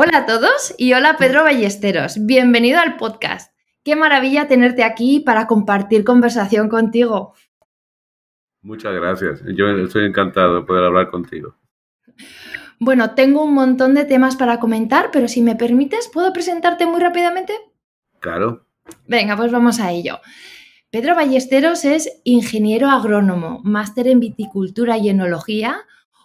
Hola 0.00 0.18
a 0.18 0.26
todos 0.26 0.76
y 0.78 0.92
hola 0.92 1.16
Pedro 1.18 1.42
Ballesteros. 1.42 2.24
Bienvenido 2.24 2.78
al 2.78 2.96
podcast. 2.98 3.52
Qué 3.82 3.96
maravilla 3.96 4.46
tenerte 4.46 4.84
aquí 4.84 5.18
para 5.18 5.48
compartir 5.48 6.04
conversación 6.04 6.68
contigo. 6.68 7.34
Muchas 8.62 8.94
gracias. 8.94 9.42
Yo 9.56 9.66
estoy 9.70 10.06
encantado 10.06 10.60
de 10.60 10.66
poder 10.66 10.84
hablar 10.84 11.10
contigo. 11.10 11.56
Bueno, 12.78 13.16
tengo 13.16 13.42
un 13.42 13.54
montón 13.54 13.94
de 13.94 14.04
temas 14.04 14.36
para 14.36 14.60
comentar, 14.60 15.10
pero 15.10 15.26
si 15.26 15.42
me 15.42 15.56
permites, 15.56 16.06
¿puedo 16.06 16.32
presentarte 16.32 16.86
muy 16.86 17.00
rápidamente? 17.00 17.54
Claro. 18.20 18.68
Venga, 19.08 19.36
pues 19.36 19.50
vamos 19.50 19.80
a 19.80 19.90
ello. 19.90 20.20
Pedro 20.90 21.16
Ballesteros 21.16 21.84
es 21.84 22.20
ingeniero 22.22 22.88
agrónomo, 22.88 23.62
máster 23.64 24.06
en 24.06 24.20
viticultura 24.20 24.96
y 24.96 25.08
enología, 25.08 25.80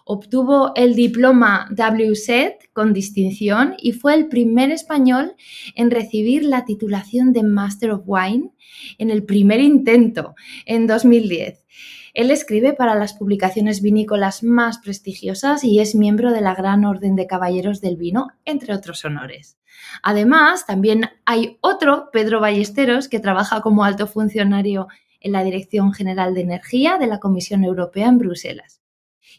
Obtuvo 0.06 0.72
el 0.76 0.94
diploma 0.94 1.66
WSET 1.70 2.70
con 2.74 2.92
distinción 2.92 3.74
y 3.78 3.92
fue 3.92 4.12
el 4.12 4.28
primer 4.28 4.70
español 4.70 5.34
en 5.74 5.90
recibir 5.90 6.44
la 6.44 6.66
titulación 6.66 7.32
de 7.32 7.42
Master 7.42 7.92
of 7.92 8.02
Wine 8.04 8.50
en 8.98 9.10
el 9.10 9.24
primer 9.24 9.60
intento, 9.60 10.34
en 10.66 10.86
2010. 10.86 11.64
Él 12.12 12.30
escribe 12.30 12.74
para 12.74 12.94
las 12.94 13.14
publicaciones 13.14 13.80
vinícolas 13.80 14.42
más 14.42 14.76
prestigiosas 14.76 15.64
y 15.64 15.80
es 15.80 15.94
miembro 15.94 16.32
de 16.32 16.42
la 16.42 16.54
Gran 16.54 16.84
Orden 16.84 17.16
de 17.16 17.26
Caballeros 17.26 17.80
del 17.80 17.96
Vino, 17.96 18.28
entre 18.44 18.74
otros 18.74 19.06
honores. 19.06 19.56
Además, 20.02 20.66
también 20.66 21.10
hay 21.24 21.56
otro, 21.62 22.10
Pedro 22.12 22.40
Ballesteros, 22.40 23.08
que 23.08 23.20
trabaja 23.20 23.62
como 23.62 23.84
alto 23.84 24.06
funcionario 24.06 24.86
en 25.20 25.32
la 25.32 25.42
Dirección 25.42 25.94
General 25.94 26.34
de 26.34 26.42
Energía 26.42 26.98
de 26.98 27.06
la 27.06 27.20
Comisión 27.20 27.64
Europea 27.64 28.08
en 28.08 28.18
Bruselas. 28.18 28.82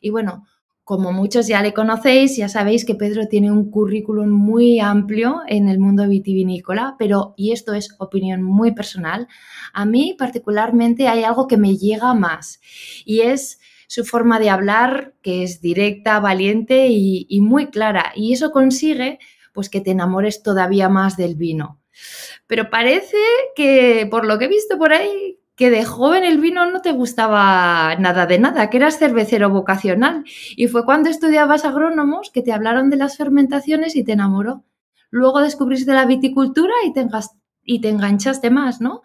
Y 0.01 0.09
bueno, 0.09 0.45
como 0.85 1.11
muchos 1.11 1.47
ya 1.47 1.63
le 1.63 1.73
conocéis, 1.73 2.37
ya 2.37 2.47
sabéis 2.47 2.85
que 2.85 2.93
Pedro 2.93 3.27
tiene 3.27 3.51
un 3.51 3.71
currículum 3.71 4.29
muy 4.29 4.79
amplio 4.79 5.41
en 5.47 5.67
el 5.67 5.79
mundo 5.79 6.07
vitivinícola, 6.07 6.95
pero, 6.99 7.33
y 7.35 7.51
esto 7.53 7.73
es 7.73 7.95
opinión 7.97 8.43
muy 8.43 8.71
personal, 8.71 9.27
a 9.73 9.85
mí 9.85 10.15
particularmente 10.17 11.07
hay 11.07 11.23
algo 11.23 11.47
que 11.47 11.57
me 11.57 11.75
llega 11.75 12.13
más 12.13 12.61
y 13.03 13.21
es 13.21 13.59
su 13.87 14.05
forma 14.05 14.39
de 14.39 14.51
hablar, 14.51 15.15
que 15.23 15.43
es 15.43 15.59
directa, 15.59 16.19
valiente 16.19 16.87
y, 16.89 17.25
y 17.29 17.41
muy 17.41 17.67
clara. 17.67 18.13
Y 18.15 18.33
eso 18.33 18.51
consigue 18.51 19.19
pues 19.53 19.69
que 19.69 19.81
te 19.81 19.91
enamores 19.91 20.43
todavía 20.43 20.89
más 20.89 21.17
del 21.17 21.35
vino. 21.35 21.81
Pero 22.45 22.69
parece 22.69 23.17
que, 23.55 24.07
por 24.11 24.25
lo 24.25 24.37
que 24.37 24.45
he 24.45 24.49
visto 24.49 24.77
por 24.77 24.93
ahí, 24.93 25.39
que 25.55 25.69
de 25.69 25.85
joven 25.85 26.23
el 26.23 26.39
vino 26.39 26.69
no 26.69 26.81
te 26.81 26.91
gustaba 26.91 27.95
nada 27.95 28.25
de 28.25 28.39
nada, 28.39 28.69
que 28.69 28.77
eras 28.77 28.99
cervecero 28.99 29.49
vocacional. 29.49 30.25
Y 30.55 30.67
fue 30.67 30.85
cuando 30.85 31.09
estudiabas 31.09 31.63
agrónomos 31.63 32.29
que 32.29 32.41
te 32.41 32.51
hablaron 32.51 32.89
de 32.89 32.97
las 32.97 33.17
fermentaciones 33.17 33.95
y 33.95 34.03
te 34.03 34.13
enamoró. 34.13 34.63
Luego 35.09 35.39
descubriste 35.39 35.93
la 35.93 36.05
viticultura 36.05 36.73
y 36.83 37.79
te, 37.79 37.89
enganchaste 37.89 38.49
más, 38.49 38.81
¿no? 38.81 39.01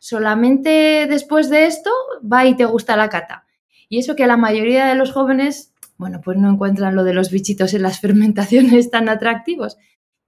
Solamente 0.00 1.06
después 1.08 1.48
de 1.50 1.66
esto 1.66 1.90
va 2.20 2.46
y 2.46 2.56
te 2.56 2.64
gusta 2.64 2.96
la 2.96 3.08
cata. 3.08 3.46
Y 3.88 3.98
eso 3.98 4.16
que 4.16 4.26
la 4.26 4.36
mayoría 4.36 4.86
de 4.86 4.96
los 4.96 5.12
jóvenes, 5.12 5.72
bueno, 5.98 6.20
pues 6.20 6.36
no 6.36 6.50
encuentran 6.50 6.96
lo 6.96 7.04
de 7.04 7.14
los 7.14 7.30
bichitos 7.30 7.74
en 7.74 7.82
las 7.82 8.00
fermentaciones 8.00 8.90
tan 8.90 9.08
atractivos. 9.08 9.76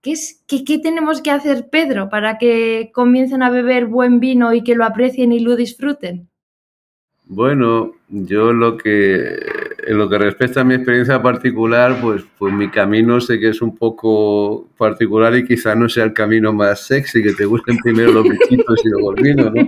¿Qué, 0.05 0.79
tenemos 0.83 1.23
que 1.23 1.31
hacer, 1.31 1.71
Pedro, 1.71 2.11
para 2.11 2.37
que 2.37 2.91
comiencen 2.93 3.43
a 3.43 3.49
beber 3.49 3.87
buen 3.87 4.21
vino 4.21 4.53
y 4.53 4.63
que 4.63 4.75
lo 4.75 4.85
aprecien 4.85 5.33
y 5.33 5.41
lo 5.41 5.57
disfruten? 5.57 6.29
Bueno, 7.27 7.93
yo 8.11 8.53
lo 8.53 8.77
que 8.77 9.35
en 9.87 9.97
lo 9.97 10.11
que 10.11 10.19
respecta 10.19 10.61
a 10.61 10.65
mi 10.65 10.75
experiencia 10.75 11.23
particular, 11.23 11.99
pues, 12.03 12.23
pues 12.39 12.53
mi 12.53 12.71
camino 12.71 13.19
sé 13.19 13.41
que 13.41 13.49
es 13.49 13.63
un 13.63 13.77
poco 13.77 14.69
particular 14.77 15.35
y 15.37 15.47
quizá 15.47 15.75
no 15.75 15.89
sea 15.89 16.05
el 16.05 16.13
camino 16.13 16.53
más 16.53 16.87
sexy, 16.87 17.23
que 17.23 17.33
te 17.33 17.47
gusten 17.47 17.79
primero 17.79 18.13
los 18.13 18.25
bichitos 18.25 18.85
y 18.85 18.89
luego 18.91 19.15
el 19.15 19.23
vino, 19.23 19.45
¿no? 19.51 19.67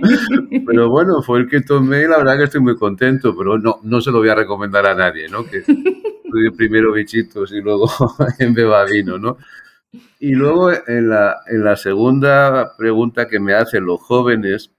Pero 0.67 0.89
bueno, 0.89 1.23
fue 1.23 1.39
el 1.39 1.49
que 1.49 1.61
tomé 1.61 2.03
y 2.03 2.07
la 2.07 2.19
verdad 2.19 2.37
que 2.37 2.43
estoy 2.43 2.61
muy 2.61 2.75
contento, 2.75 3.35
pero 3.35 3.57
no, 3.57 3.79
no 3.81 4.01
se 4.01 4.11
lo 4.11 4.19
voy 4.19 4.29
a 4.29 4.35
recomendar 4.35 4.85
a 4.85 4.93
nadie, 4.93 5.27
¿no? 5.29 5.43
Que 5.43 5.63
primero 6.57 6.93
bichitos 6.93 7.51
y 7.51 7.61
luego 7.61 7.89
beba 8.53 8.85
vino, 8.85 9.17
¿no? 9.17 9.37
Y 10.19 10.31
luego 10.33 10.71
en 10.71 11.09
la, 11.09 11.37
en 11.47 11.63
la 11.63 11.75
segunda 11.75 12.75
pregunta 12.77 13.27
que 13.27 13.39
me 13.39 13.53
hacen 13.53 13.85
los 13.85 14.01
jóvenes, 14.01 14.71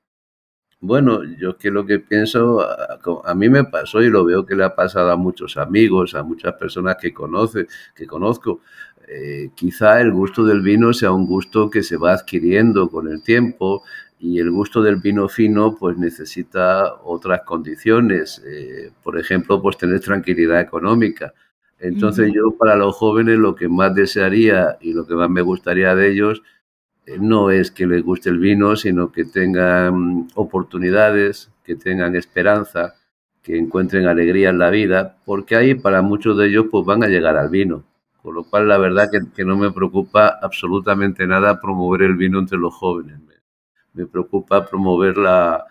bueno, 0.80 1.24
yo 1.24 1.56
que 1.56 1.70
lo 1.70 1.84
que 1.84 1.98
pienso, 1.98 2.60
a, 2.62 3.34
mí 3.34 3.48
me 3.48 3.64
pasó 3.64 4.00
y 4.00 4.10
lo 4.10 4.24
veo 4.24 4.46
que 4.46 4.54
le 4.54 4.64
ha 4.64 4.76
pasado 4.76 5.10
a 5.10 5.16
muchos 5.16 5.56
amigos, 5.56 6.14
a 6.14 6.22
muchas 6.22 6.54
personas 6.54 6.96
que 7.00 7.12
conoce, 7.12 7.66
que 7.96 8.06
conozco. 8.06 8.60
Eh, 9.08 9.50
quizá 9.56 10.00
el 10.00 10.12
gusto 10.12 10.44
del 10.44 10.60
vino 10.60 10.92
sea 10.92 11.10
un 11.12 11.26
gusto 11.26 11.68
que 11.70 11.82
se 11.82 11.96
va 11.96 12.12
adquiriendo 12.12 12.90
con 12.90 13.08
el 13.08 13.22
tiempo 13.22 13.82
y 14.20 14.38
el 14.38 14.50
gusto 14.50 14.82
del 14.82 14.96
vino 14.96 15.28
fino 15.28 15.74
pues 15.74 15.96
necesita 15.96 16.94
otras 17.02 17.42
condiciones, 17.42 18.42
eh, 18.46 18.92
por 19.02 19.18
ejemplo, 19.18 19.60
pues 19.60 19.78
tener 19.78 20.00
tranquilidad 20.00 20.60
económica. 20.60 21.32
Entonces 21.80 22.32
yo 22.34 22.56
para 22.58 22.76
los 22.76 22.96
jóvenes 22.96 23.38
lo 23.38 23.54
que 23.54 23.68
más 23.68 23.94
desearía 23.94 24.78
y 24.80 24.92
lo 24.92 25.06
que 25.06 25.14
más 25.14 25.30
me 25.30 25.42
gustaría 25.42 25.94
de 25.94 26.10
ellos 26.10 26.42
eh, 27.06 27.18
no 27.20 27.50
es 27.50 27.70
que 27.70 27.86
les 27.86 28.02
guste 28.02 28.30
el 28.30 28.38
vino, 28.38 28.74
sino 28.76 29.12
que 29.12 29.24
tengan 29.24 30.28
oportunidades, 30.34 31.50
que 31.64 31.76
tengan 31.76 32.16
esperanza, 32.16 32.94
que 33.42 33.56
encuentren 33.56 34.06
alegría 34.06 34.50
en 34.50 34.58
la 34.58 34.70
vida, 34.70 35.16
porque 35.24 35.56
ahí 35.56 35.74
para 35.74 36.02
muchos 36.02 36.36
de 36.36 36.48
ellos 36.48 36.66
pues 36.70 36.84
van 36.84 37.04
a 37.04 37.08
llegar 37.08 37.36
al 37.36 37.48
vino. 37.48 37.84
Con 38.22 38.34
lo 38.34 38.44
cual 38.44 38.68
la 38.68 38.78
verdad 38.78 39.08
que, 39.10 39.20
que 39.34 39.44
no 39.44 39.56
me 39.56 39.70
preocupa 39.70 40.38
absolutamente 40.42 41.26
nada 41.26 41.60
promover 41.60 42.02
el 42.02 42.16
vino 42.16 42.40
entre 42.40 42.58
los 42.58 42.74
jóvenes. 42.74 43.20
me 43.94 44.06
preocupa 44.06 44.66
promover 44.66 45.16
la, 45.16 45.64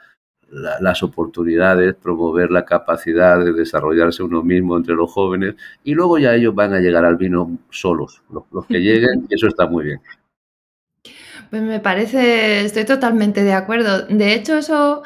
las 0.49 1.03
oportunidades, 1.03 1.95
promover 1.95 2.51
la 2.51 2.65
capacidad 2.65 3.43
de 3.43 3.53
desarrollarse 3.53 4.23
uno 4.23 4.43
mismo 4.43 4.77
entre 4.77 4.95
los 4.95 5.11
jóvenes 5.11 5.55
y 5.83 5.93
luego 5.93 6.17
ya 6.17 6.33
ellos 6.35 6.55
van 6.55 6.73
a 6.73 6.79
llegar 6.79 7.05
al 7.05 7.17
vino 7.17 7.57
solos, 7.69 8.21
los, 8.29 8.65
que 8.65 8.79
lleguen, 8.81 9.27
y 9.29 9.35
eso 9.35 9.47
está 9.47 9.67
muy 9.67 9.85
bien. 9.85 10.01
Pues 11.49 11.61
me 11.61 11.79
parece, 11.79 12.65
estoy 12.65 12.85
totalmente 12.85 13.43
de 13.43 13.53
acuerdo. 13.53 14.05
De 14.07 14.33
hecho, 14.33 14.57
eso 14.57 15.03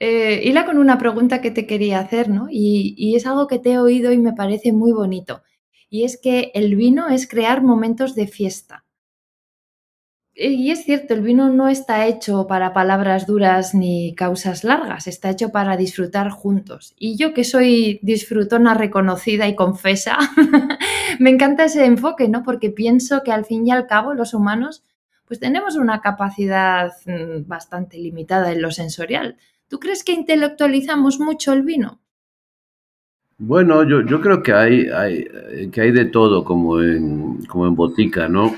eh, 0.00 0.40
hila 0.44 0.64
con 0.64 0.78
una 0.78 0.98
pregunta 0.98 1.40
que 1.40 1.50
te 1.50 1.66
quería 1.66 2.00
hacer, 2.00 2.28
¿no? 2.28 2.48
Y, 2.50 2.94
y 2.96 3.16
es 3.16 3.26
algo 3.26 3.46
que 3.46 3.58
te 3.58 3.72
he 3.72 3.78
oído 3.78 4.12
y 4.12 4.18
me 4.18 4.32
parece 4.32 4.72
muy 4.72 4.92
bonito. 4.92 5.42
Y 5.90 6.04
es 6.04 6.18
que 6.18 6.50
el 6.54 6.76
vino 6.76 7.08
es 7.08 7.28
crear 7.28 7.62
momentos 7.62 8.14
de 8.14 8.26
fiesta. 8.26 8.84
Y 10.34 10.70
es 10.70 10.84
cierto, 10.84 11.12
el 11.12 11.20
vino 11.20 11.50
no 11.50 11.68
está 11.68 12.06
hecho 12.06 12.46
para 12.46 12.72
palabras 12.72 13.26
duras 13.26 13.74
ni 13.74 14.14
causas 14.14 14.64
largas, 14.64 15.06
está 15.06 15.28
hecho 15.28 15.50
para 15.50 15.76
disfrutar 15.76 16.30
juntos. 16.30 16.94
Y 16.98 17.16
yo 17.16 17.34
que 17.34 17.44
soy 17.44 18.00
disfrutona 18.02 18.72
reconocida 18.72 19.46
y 19.46 19.54
confesa, 19.54 20.16
me 21.18 21.30
encanta 21.30 21.64
ese 21.64 21.84
enfoque, 21.84 22.28
¿no? 22.28 22.42
Porque 22.44 22.70
pienso 22.70 23.22
que 23.22 23.30
al 23.30 23.44
fin 23.44 23.66
y 23.66 23.72
al 23.72 23.86
cabo 23.86 24.14
los 24.14 24.32
humanos 24.32 24.84
pues 25.26 25.40
tenemos 25.40 25.76
una 25.76 26.02
capacidad 26.02 26.92
mm, 27.06 27.48
bastante 27.48 27.96
limitada 27.96 28.52
en 28.52 28.60
lo 28.60 28.70
sensorial. 28.70 29.36
¿Tú 29.66 29.78
crees 29.80 30.04
que 30.04 30.12
intelectualizamos 30.12 31.20
mucho 31.20 31.54
el 31.54 31.62
vino? 31.62 32.00
Bueno, 33.38 33.82
yo, 33.88 34.02
yo 34.02 34.20
creo 34.20 34.42
que 34.42 34.52
hay, 34.52 34.88
hay, 34.88 35.70
que 35.70 35.80
hay 35.80 35.90
de 35.90 36.04
todo 36.04 36.44
como 36.44 36.82
en, 36.82 37.46
como 37.46 37.66
en 37.66 37.74
botica, 37.74 38.28
¿no? 38.28 38.54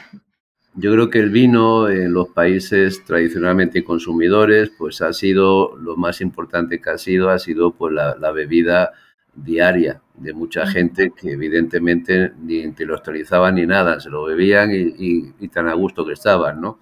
Yo 0.77 0.93
creo 0.93 1.09
que 1.09 1.21
el 1.21 1.31
vino 1.31 1.89
en 1.89 2.13
los 2.13 2.31
países 2.31 3.05
tradicionalmente 3.05 3.85
consumidores, 3.85 4.73
pues 4.77 5.03
ha 5.03 5.13
sido 5.13 5.77
lo 5.77 5.97
más 5.97 6.21
importante 6.21 6.81
que 6.81 6.91
ha 6.91 6.99
sido, 6.99 7.31
ha 7.31 7.39
sido 7.39 7.71
pues 7.73 7.95
la, 7.95 8.33
bebida 8.33 8.91
diaria 9.37 10.03
de 10.15 10.33
mucha 10.33 10.67
gente 10.67 11.13
que 11.17 11.33
evidentemente 11.33 12.33
ni 12.43 12.59
intelectualizaban 12.59 13.55
ni 13.55 13.67
nada, 13.67 14.01
se 14.01 14.11
lo 14.11 14.25
bebían 14.25 14.71
y, 14.73 15.49
tan 15.49 15.69
a 15.69 15.75
gusto 15.75 16.05
que 16.05 16.15
estaban, 16.15 16.61
¿no? 16.61 16.81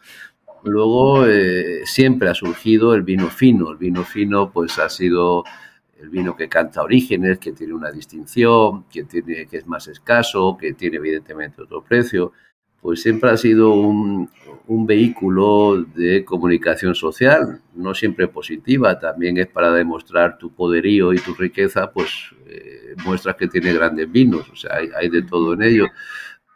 Luego 0.64 1.26
eh, 1.26 1.82
siempre 1.84 2.30
ha 2.30 2.34
surgido 2.34 2.94
el 2.94 3.02
vino 3.02 3.28
fino, 3.28 3.70
el 3.70 3.76
vino 3.76 4.04
fino 4.04 4.50
pues 4.50 4.78
ha 4.78 4.88
sido 4.88 5.44
el 6.00 6.08
vino 6.08 6.34
que 6.34 6.48
canta 6.48 6.82
orígenes, 6.82 7.38
que 7.38 7.52
tiene 7.52 7.74
una 7.74 7.90
distinción, 7.90 8.84
que, 8.84 9.04
tiene, 9.04 9.46
que 9.46 9.58
es 9.58 9.66
más 9.66 9.86
escaso, 9.88 10.56
que 10.58 10.72
tiene 10.72 10.96
evidentemente 10.96 11.60
otro 11.60 11.82
precio 11.84 12.32
pues 12.82 13.00
siempre 13.00 13.30
ha 13.30 13.36
sido 13.36 13.72
un, 13.74 14.28
vehículo 14.84 15.84
de 15.94 16.24
comunicación 16.24 16.94
social, 16.94 17.60
no 17.74 17.94
siempre 17.94 18.26
positiva, 18.26 18.98
también 18.98 19.36
es 19.36 19.46
para 19.46 19.70
demostrar 19.70 20.38
tu 20.38 20.50
poderío 20.54 21.12
y 21.12 21.18
tu 21.18 21.34
riqueza, 21.34 21.92
pues 21.92 22.08
eh, 22.46 22.94
muestras 23.04 23.36
que 23.36 23.48
tiene 23.48 23.74
grandes 23.74 24.10
vinos, 24.10 24.48
o 24.50 24.56
sea, 24.56 24.78
hay, 24.96 25.10
de 25.10 25.22
todo 25.22 25.52
en 25.52 25.62
ello. 25.62 25.86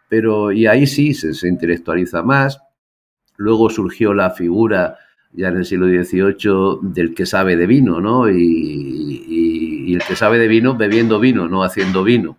Pero, 0.08 0.50
y 0.50 0.66
ahí 0.66 0.86
sí 0.86 1.12
se, 1.12 1.46
intelectualiza 1.46 2.22
más. 2.22 2.58
Luego 3.36 3.68
surgió 3.68 4.14
la 4.14 4.30
figura 4.30 4.96
ya 5.32 5.48
en 5.48 5.58
el 5.58 5.66
siglo 5.66 5.86
XVIII 5.86 6.90
del 6.94 7.14
que 7.14 7.26
sabe 7.26 7.54
de 7.56 7.66
vino, 7.66 8.00
¿no? 8.00 8.30
y 8.30 9.92
el 9.92 10.02
que 10.02 10.16
sabe 10.16 10.38
de 10.38 10.48
vino 10.48 10.74
bebiendo 10.74 11.20
vino, 11.20 11.48
no 11.48 11.62
haciendo 11.62 12.02
vino. 12.02 12.38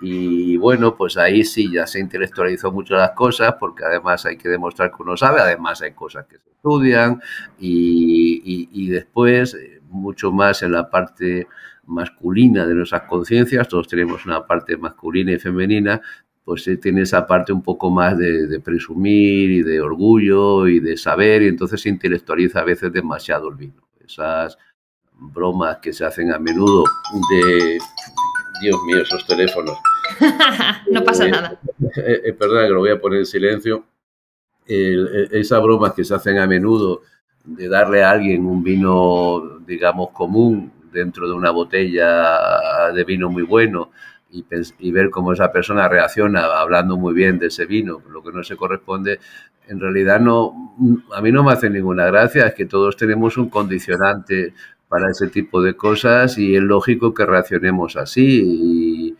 Y 0.00 0.56
bueno, 0.56 0.96
pues 0.96 1.16
ahí 1.16 1.44
sí 1.44 1.70
ya 1.72 1.86
se 1.86 2.00
intelectualizó 2.00 2.72
mucho 2.72 2.94
las 2.94 3.12
cosas, 3.12 3.54
porque 3.58 3.84
además 3.84 4.26
hay 4.26 4.36
que 4.36 4.48
demostrar 4.48 4.90
que 4.90 5.02
uno 5.02 5.16
sabe, 5.16 5.40
además 5.40 5.80
hay 5.82 5.92
cosas 5.92 6.26
que 6.26 6.38
se 6.38 6.50
estudian 6.50 7.20
y, 7.58 8.88
después 8.88 9.54
eh, 9.54 9.80
mucho 9.88 10.32
más 10.32 10.62
en 10.62 10.72
la 10.72 10.90
parte 10.90 11.46
masculina 11.86 12.66
de 12.66 12.74
nuestras 12.74 13.02
conciencias, 13.02 13.68
todos 13.68 13.88
tenemos 13.88 14.24
una 14.26 14.46
parte 14.46 14.76
masculina 14.76 15.32
y 15.32 15.38
femenina, 15.38 16.00
pues 16.44 16.68
tiene 16.80 17.02
esa 17.02 17.26
parte 17.26 17.52
un 17.52 17.62
poco 17.62 17.90
más 17.90 18.18
de, 18.18 18.46
de, 18.46 18.60
presumir 18.60 19.50
y 19.50 19.62
de 19.62 19.80
orgullo 19.80 20.66
y 20.68 20.80
de 20.80 20.96
saber, 20.96 21.42
y 21.42 21.48
entonces 21.48 21.80
se 21.80 21.88
intelectualiza 21.88 22.60
a 22.60 22.64
veces 22.64 22.92
demasiado 22.92 23.48
el 23.48 23.56
vino. 23.56 23.88
Esas 24.04 24.58
bromas 25.18 25.78
que 25.78 25.92
se 25.92 26.04
hacen 26.04 26.32
a 26.32 26.38
menudo 26.38 26.84
de 27.30 27.78
Dios 28.60 28.76
mío, 28.86 29.02
esos 29.02 29.26
teléfonos. 29.26 29.78
no 30.90 31.04
pasa 31.04 31.28
nada. 31.28 31.60
Es 31.80 31.98
eh, 31.98 32.22
eh, 32.24 32.36
verdad 32.38 32.66
que 32.66 32.72
lo 32.72 32.80
voy 32.80 32.90
a 32.90 33.00
poner 33.00 33.20
en 33.20 33.26
silencio. 33.26 33.84
Eh, 34.66 35.28
esas 35.32 35.62
bromas 35.62 35.92
que 35.92 36.04
se 36.04 36.14
hacen 36.14 36.38
a 36.38 36.46
menudo 36.46 37.02
de 37.44 37.68
darle 37.68 38.02
a 38.02 38.10
alguien 38.10 38.46
un 38.46 38.62
vino, 38.62 39.60
digamos, 39.66 40.10
común 40.10 40.72
dentro 40.92 41.28
de 41.28 41.34
una 41.34 41.50
botella 41.50 42.90
de 42.94 43.04
vino 43.04 43.28
muy 43.28 43.42
bueno 43.42 43.90
y, 44.30 44.44
y, 44.78 44.92
ver 44.92 45.10
cómo 45.10 45.32
esa 45.32 45.52
persona 45.52 45.88
reacciona 45.88 46.44
hablando 46.44 46.96
muy 46.96 47.12
bien 47.12 47.38
de 47.38 47.48
ese 47.48 47.66
vino, 47.66 48.00
lo 48.08 48.22
que 48.22 48.32
no 48.32 48.42
se 48.42 48.56
corresponde, 48.56 49.20
en 49.68 49.80
realidad 49.80 50.20
no, 50.20 50.74
a 51.14 51.20
mí 51.20 51.32
no 51.32 51.42
me 51.42 51.52
hace 51.52 51.70
ninguna 51.70 52.06
gracia, 52.06 52.46
es 52.46 52.54
que 52.54 52.66
todos 52.66 52.96
tenemos 52.96 53.36
un 53.36 53.48
condicionante 53.48 54.54
para 54.94 55.10
ese 55.10 55.26
tipo 55.26 55.60
de 55.60 55.74
cosas 55.74 56.38
y 56.38 56.54
es 56.54 56.62
lógico 56.62 57.12
que 57.12 57.26
reaccionemos 57.26 57.96
así. 57.96 59.16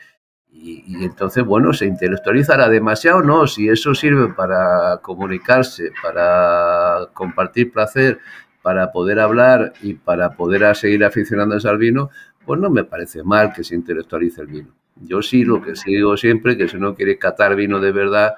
Y, 0.53 1.05
entonces, 1.05 1.45
bueno, 1.45 1.73
se 1.73 1.87
intelectualizará 1.87 2.69
demasiado, 2.69 3.23
¿no? 3.23 3.49
Si 3.49 3.69
eso 3.69 3.93
sirve 3.93 4.33
para 4.35 4.99
comunicarse, 5.03 5.91
para 6.01 7.09
compartir 7.13 7.73
placer, 7.73 8.21
para 8.63 8.93
poder 8.93 9.19
hablar 9.19 9.73
y 9.83 9.95
para 9.95 10.37
poder 10.37 10.77
seguir 10.77 11.05
aficionándose 11.05 11.69
al 11.69 11.79
vino, 11.79 12.11
pues 12.47 12.61
no 12.61 12.71
me 12.71 12.85
parece 12.85 13.25
mal 13.25 13.53
que 13.53 13.65
se 13.65 13.75
intelectualice 13.75 14.43
el 14.43 14.47
vino. 14.47 14.69
Yo 14.95 15.23
sí 15.23 15.45
lo 15.45 15.61
que 15.61 15.75
sigo 15.75 16.17
siempre, 16.17 16.57
que 16.57 16.69
si 16.69 16.77
uno 16.77 16.95
quiere 16.95 17.19
catar 17.19 17.57
vino 17.57 17.81
de 17.81 17.91
verdad, 17.91 18.35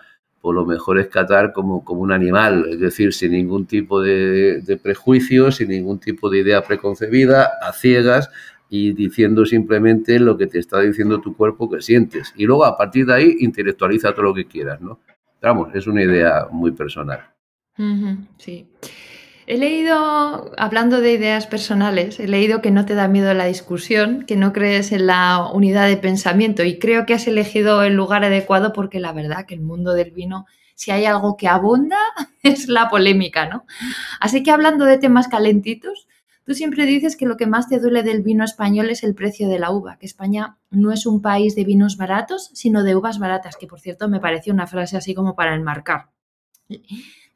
pues 0.47 0.55
lo 0.55 0.65
mejor 0.65 1.01
es 1.01 1.09
catar 1.09 1.53
como, 1.53 1.85
como 1.85 2.03
un 2.03 2.13
animal, 2.13 2.67
es 2.71 2.79
decir, 2.79 3.13
sin 3.13 3.33
ningún 3.33 3.67
tipo 3.67 4.01
de, 4.01 4.61
de 4.61 4.77
prejuicio, 4.77 5.51
sin 5.51 5.71
ningún 5.71 5.99
tipo 5.99 6.31
de 6.31 6.39
idea 6.39 6.63
preconcebida, 6.63 7.51
a 7.61 7.73
ciegas 7.73 8.31
y 8.71 8.93
diciendo 8.93 9.45
simplemente 9.45 10.21
lo 10.21 10.39
que 10.39 10.47
te 10.47 10.61
está 10.61 10.81
diciendo 10.83 11.21
tu 11.21 11.37
cuerpo 11.37 11.69
que 11.69 11.83
sientes. 11.83 12.33
Y 12.37 12.45
luego 12.45 12.65
a 12.65 12.77
partir 12.77 13.07
de 13.07 13.15
ahí 13.15 13.37
intelectualiza 13.41 14.13
todo 14.13 14.23
lo 14.23 14.35
que 14.35 14.47
quieras, 14.47 14.81
¿no? 14.81 15.01
Vamos, 15.43 15.75
es 15.75 15.89
una 15.89 16.05
idea 16.05 16.47
muy 16.49 16.71
personal. 16.71 17.25
sí. 18.39 18.69
He 19.49 19.59
leído, 19.59 20.51
hablando 20.59 21.01
de 21.01 21.13
ideas 21.13 21.47
personales, 21.47 22.19
he 22.19 22.27
leído 22.27 22.61
que 22.61 22.73
no 22.73 22.85
te 22.85 22.97
da 22.97 23.07
miedo 23.07 23.33
la 23.33 23.45
discusión, 23.45 24.25
que 24.27 24.35
no 24.35 24.53
crees 24.53 24.91
en 24.91 25.07
la 25.07 25.49
unidad 25.53 25.87
de 25.87 25.97
pensamiento 25.97 26.65
y 26.65 26.81
creo 26.81 27.07
que 27.07 27.15
has 27.15 27.29
elegido 27.29 27.85
el 27.85 27.95
lugar 27.95 28.25
adecuado 28.25 28.73
porque 28.73 28.99
la 28.99 29.13
verdad 29.13 29.47
que 29.47 29.55
el 29.55 29.61
mundo 29.61 29.95
del 29.95 30.11
vino, 30.11 30.47
si 30.75 30.91
hay 30.91 31.05
algo 31.05 31.37
que 31.37 31.47
abunda, 31.47 31.97
es 32.43 32.67
la 32.67 32.89
polémica, 32.89 33.49
¿no? 33.49 33.65
Así 34.19 34.43
que 34.43 34.51
hablando 34.51 34.85
de 34.85 34.99
temas 34.99 35.29
calentitos, 35.29 36.09
tú 36.45 36.53
siempre 36.53 36.85
dices 36.85 37.17
que 37.17 37.27
lo 37.27 37.37
que 37.37 37.47
más 37.47 37.69
te 37.69 37.79
duele 37.79 38.03
del 38.03 38.23
vino 38.23 38.45
español 38.45 38.91
es 38.91 39.05
el 39.05 39.15
precio 39.15 39.49
de 39.49 39.61
la 39.61 39.71
uva, 39.71 39.97
que 39.97 40.07
España 40.07 40.59
no 40.71 40.91
es 40.91 41.07
un 41.07 41.23
país 41.23 41.55
de 41.55 41.63
vinos 41.63 41.97
baratos, 41.97 42.51
sino 42.53 42.83
de 42.83 42.97
uvas 42.97 43.21
baratas, 43.21 43.57
que 43.57 43.69
por 43.69 43.79
cierto 43.79 44.09
me 44.09 44.19
pareció 44.19 44.53
una 44.53 44.67
frase 44.67 44.97
así 44.97 45.15
como 45.15 45.37
para 45.37 45.55
enmarcar. 45.55 46.09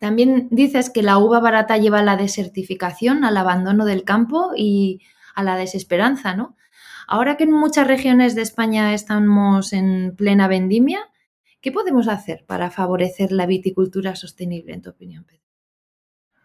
También 0.01 0.49
dices 0.51 0.89
que 0.89 1.03
la 1.03 1.19
uva 1.19 1.41
barata 1.41 1.77
lleva 1.77 1.99
a 1.99 2.03
la 2.03 2.17
desertificación, 2.17 3.23
al 3.23 3.37
abandono 3.37 3.85
del 3.85 4.03
campo 4.03 4.53
y 4.57 5.03
a 5.35 5.43
la 5.43 5.57
desesperanza, 5.57 6.35
¿no? 6.35 6.57
Ahora 7.07 7.37
que 7.37 7.45
en 7.45 7.53
muchas 7.53 7.87
regiones 7.87 8.35
de 8.35 8.41
España 8.41 8.95
estamos 8.95 9.75
en 9.75 10.15
plena 10.17 10.49
vendimia, 10.49 11.01
¿qué 11.61 11.71
podemos 11.71 12.09
hacer 12.09 12.45
para 12.47 12.71
favorecer 12.71 13.31
la 13.31 13.45
viticultura 13.45 14.17
sostenible, 14.17 14.73
en 14.73 14.81
tu 14.81 14.89
opinión, 14.89 15.25
Pedro? 15.25 15.43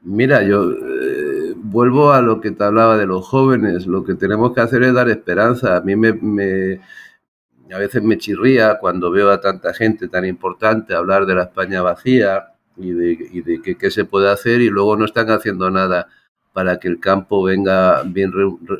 Mira, 0.02 0.44
yo 0.44 0.72
eh, 0.72 1.54
vuelvo 1.56 2.12
a 2.12 2.22
lo 2.22 2.42
que 2.42 2.52
te 2.52 2.64
hablaba 2.66 2.98
de 2.98 3.08
los 3.08 3.26
jóvenes. 3.26 3.88
Lo 3.88 4.04
que 4.04 4.16
tenemos 4.16 4.54
que 4.54 4.62
hacer 4.62 4.84
es 4.84 4.94
dar 4.94 5.08
esperanza. 5.08 5.78
A 5.78 5.82
mí 5.82 5.96
me, 5.96 6.82
a 7.74 7.78
veces 7.78 8.04
me 8.04 8.18
chirría 8.18 8.80
cuando 8.80 9.12
veo 9.12 9.32
a 9.32 9.40
tanta 9.40 9.74
gente 9.74 10.10
tan 10.10 10.26
importante 10.26 10.94
hablar 10.94 11.26
de 11.26 11.36
la 11.36 11.44
España 11.44 11.82
vacía 11.82 12.55
y 12.78 12.92
de, 12.92 13.62
qué, 13.80 13.92
se 13.92 14.06
puede 14.06 14.30
hacer 14.30 14.62
y 14.62 14.70
luego 14.70 14.98
no 14.98 15.06
están 15.06 15.30
haciendo 15.30 15.70
nada 15.70 16.08
para 16.54 16.80
que 16.80 16.88
el 16.88 17.00
campo 17.00 17.44
venga 17.44 18.04
bien, 18.04 18.32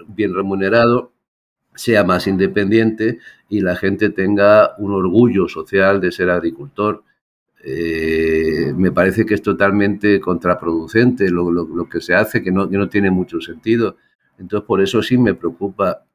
bien 0.08 0.34
remunerado, 0.34 1.12
sea 1.76 2.04
más 2.04 2.28
independiente 2.28 3.20
y 3.50 3.62
la 3.62 3.76
gente 3.76 4.10
tenga 4.10 4.76
un 4.78 4.94
orgullo 4.94 5.48
social 5.48 6.00
de 6.02 6.12
ser 6.12 6.30
agricultor. 6.30 7.04
Eh, 7.64 8.74
me 8.76 8.92
parece 8.92 9.26
que 9.26 9.34
es 9.34 9.42
totalmente 9.42 10.20
contraproducente 10.20 11.30
lo, 11.30 11.90
que 11.90 12.00
se 12.00 12.14
hace, 12.14 12.44
que 12.44 12.52
no, 12.52 12.70
que 12.70 12.78
no 12.78 12.90
tiene 12.90 13.12
mucho 13.12 13.42
sentido. 13.42 13.98
Entonces, 14.38 14.68
por 14.68 14.82
eso 14.82 15.02
sí 15.02 15.18
me 15.18 15.34
preocupa 15.34 16.06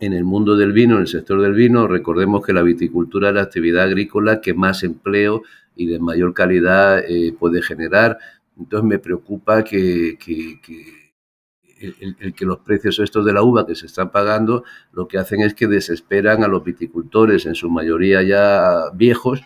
en 0.00 0.12
el 0.12 0.24
mundo 0.24 0.56
del 0.56 0.72
vino, 0.72 0.96
en 0.96 1.02
el 1.02 1.06
sector 1.06 1.40
del 1.40 1.54
vino, 1.54 1.86
recordemos 1.86 2.44
que 2.44 2.52
la 2.52 2.62
viticultura 2.62 3.28
es 3.28 3.34
la 3.36 3.42
actividad 3.42 3.84
agrícola 3.84 4.40
que 4.40 4.52
más 4.52 4.82
empleo 4.82 5.42
y 5.76 5.86
de 5.86 5.98
mayor 5.98 6.34
calidad 6.34 6.98
eh, 6.98 7.34
puede 7.38 7.62
generar. 7.62 8.18
Entonces 8.58 8.88
me 8.88 8.98
preocupa 8.98 9.64
que, 9.64 10.18
el, 11.80 12.34
que 12.34 12.44
los 12.44 12.58
precios 12.58 12.98
estos 12.98 13.24
de 13.24 13.32
la 13.32 13.42
uva 13.42 13.66
que 13.66 13.74
se 13.74 13.86
están 13.86 14.10
pagando 14.12 14.64
lo 14.92 15.08
que 15.08 15.18
hacen 15.18 15.40
es 15.40 15.54
que 15.54 15.66
desesperan 15.66 16.44
a 16.44 16.48
los 16.48 16.62
viticultores, 16.62 17.46
en 17.46 17.54
su 17.54 17.70
mayoría 17.70 18.22
ya 18.22 18.90
viejos, 18.94 19.42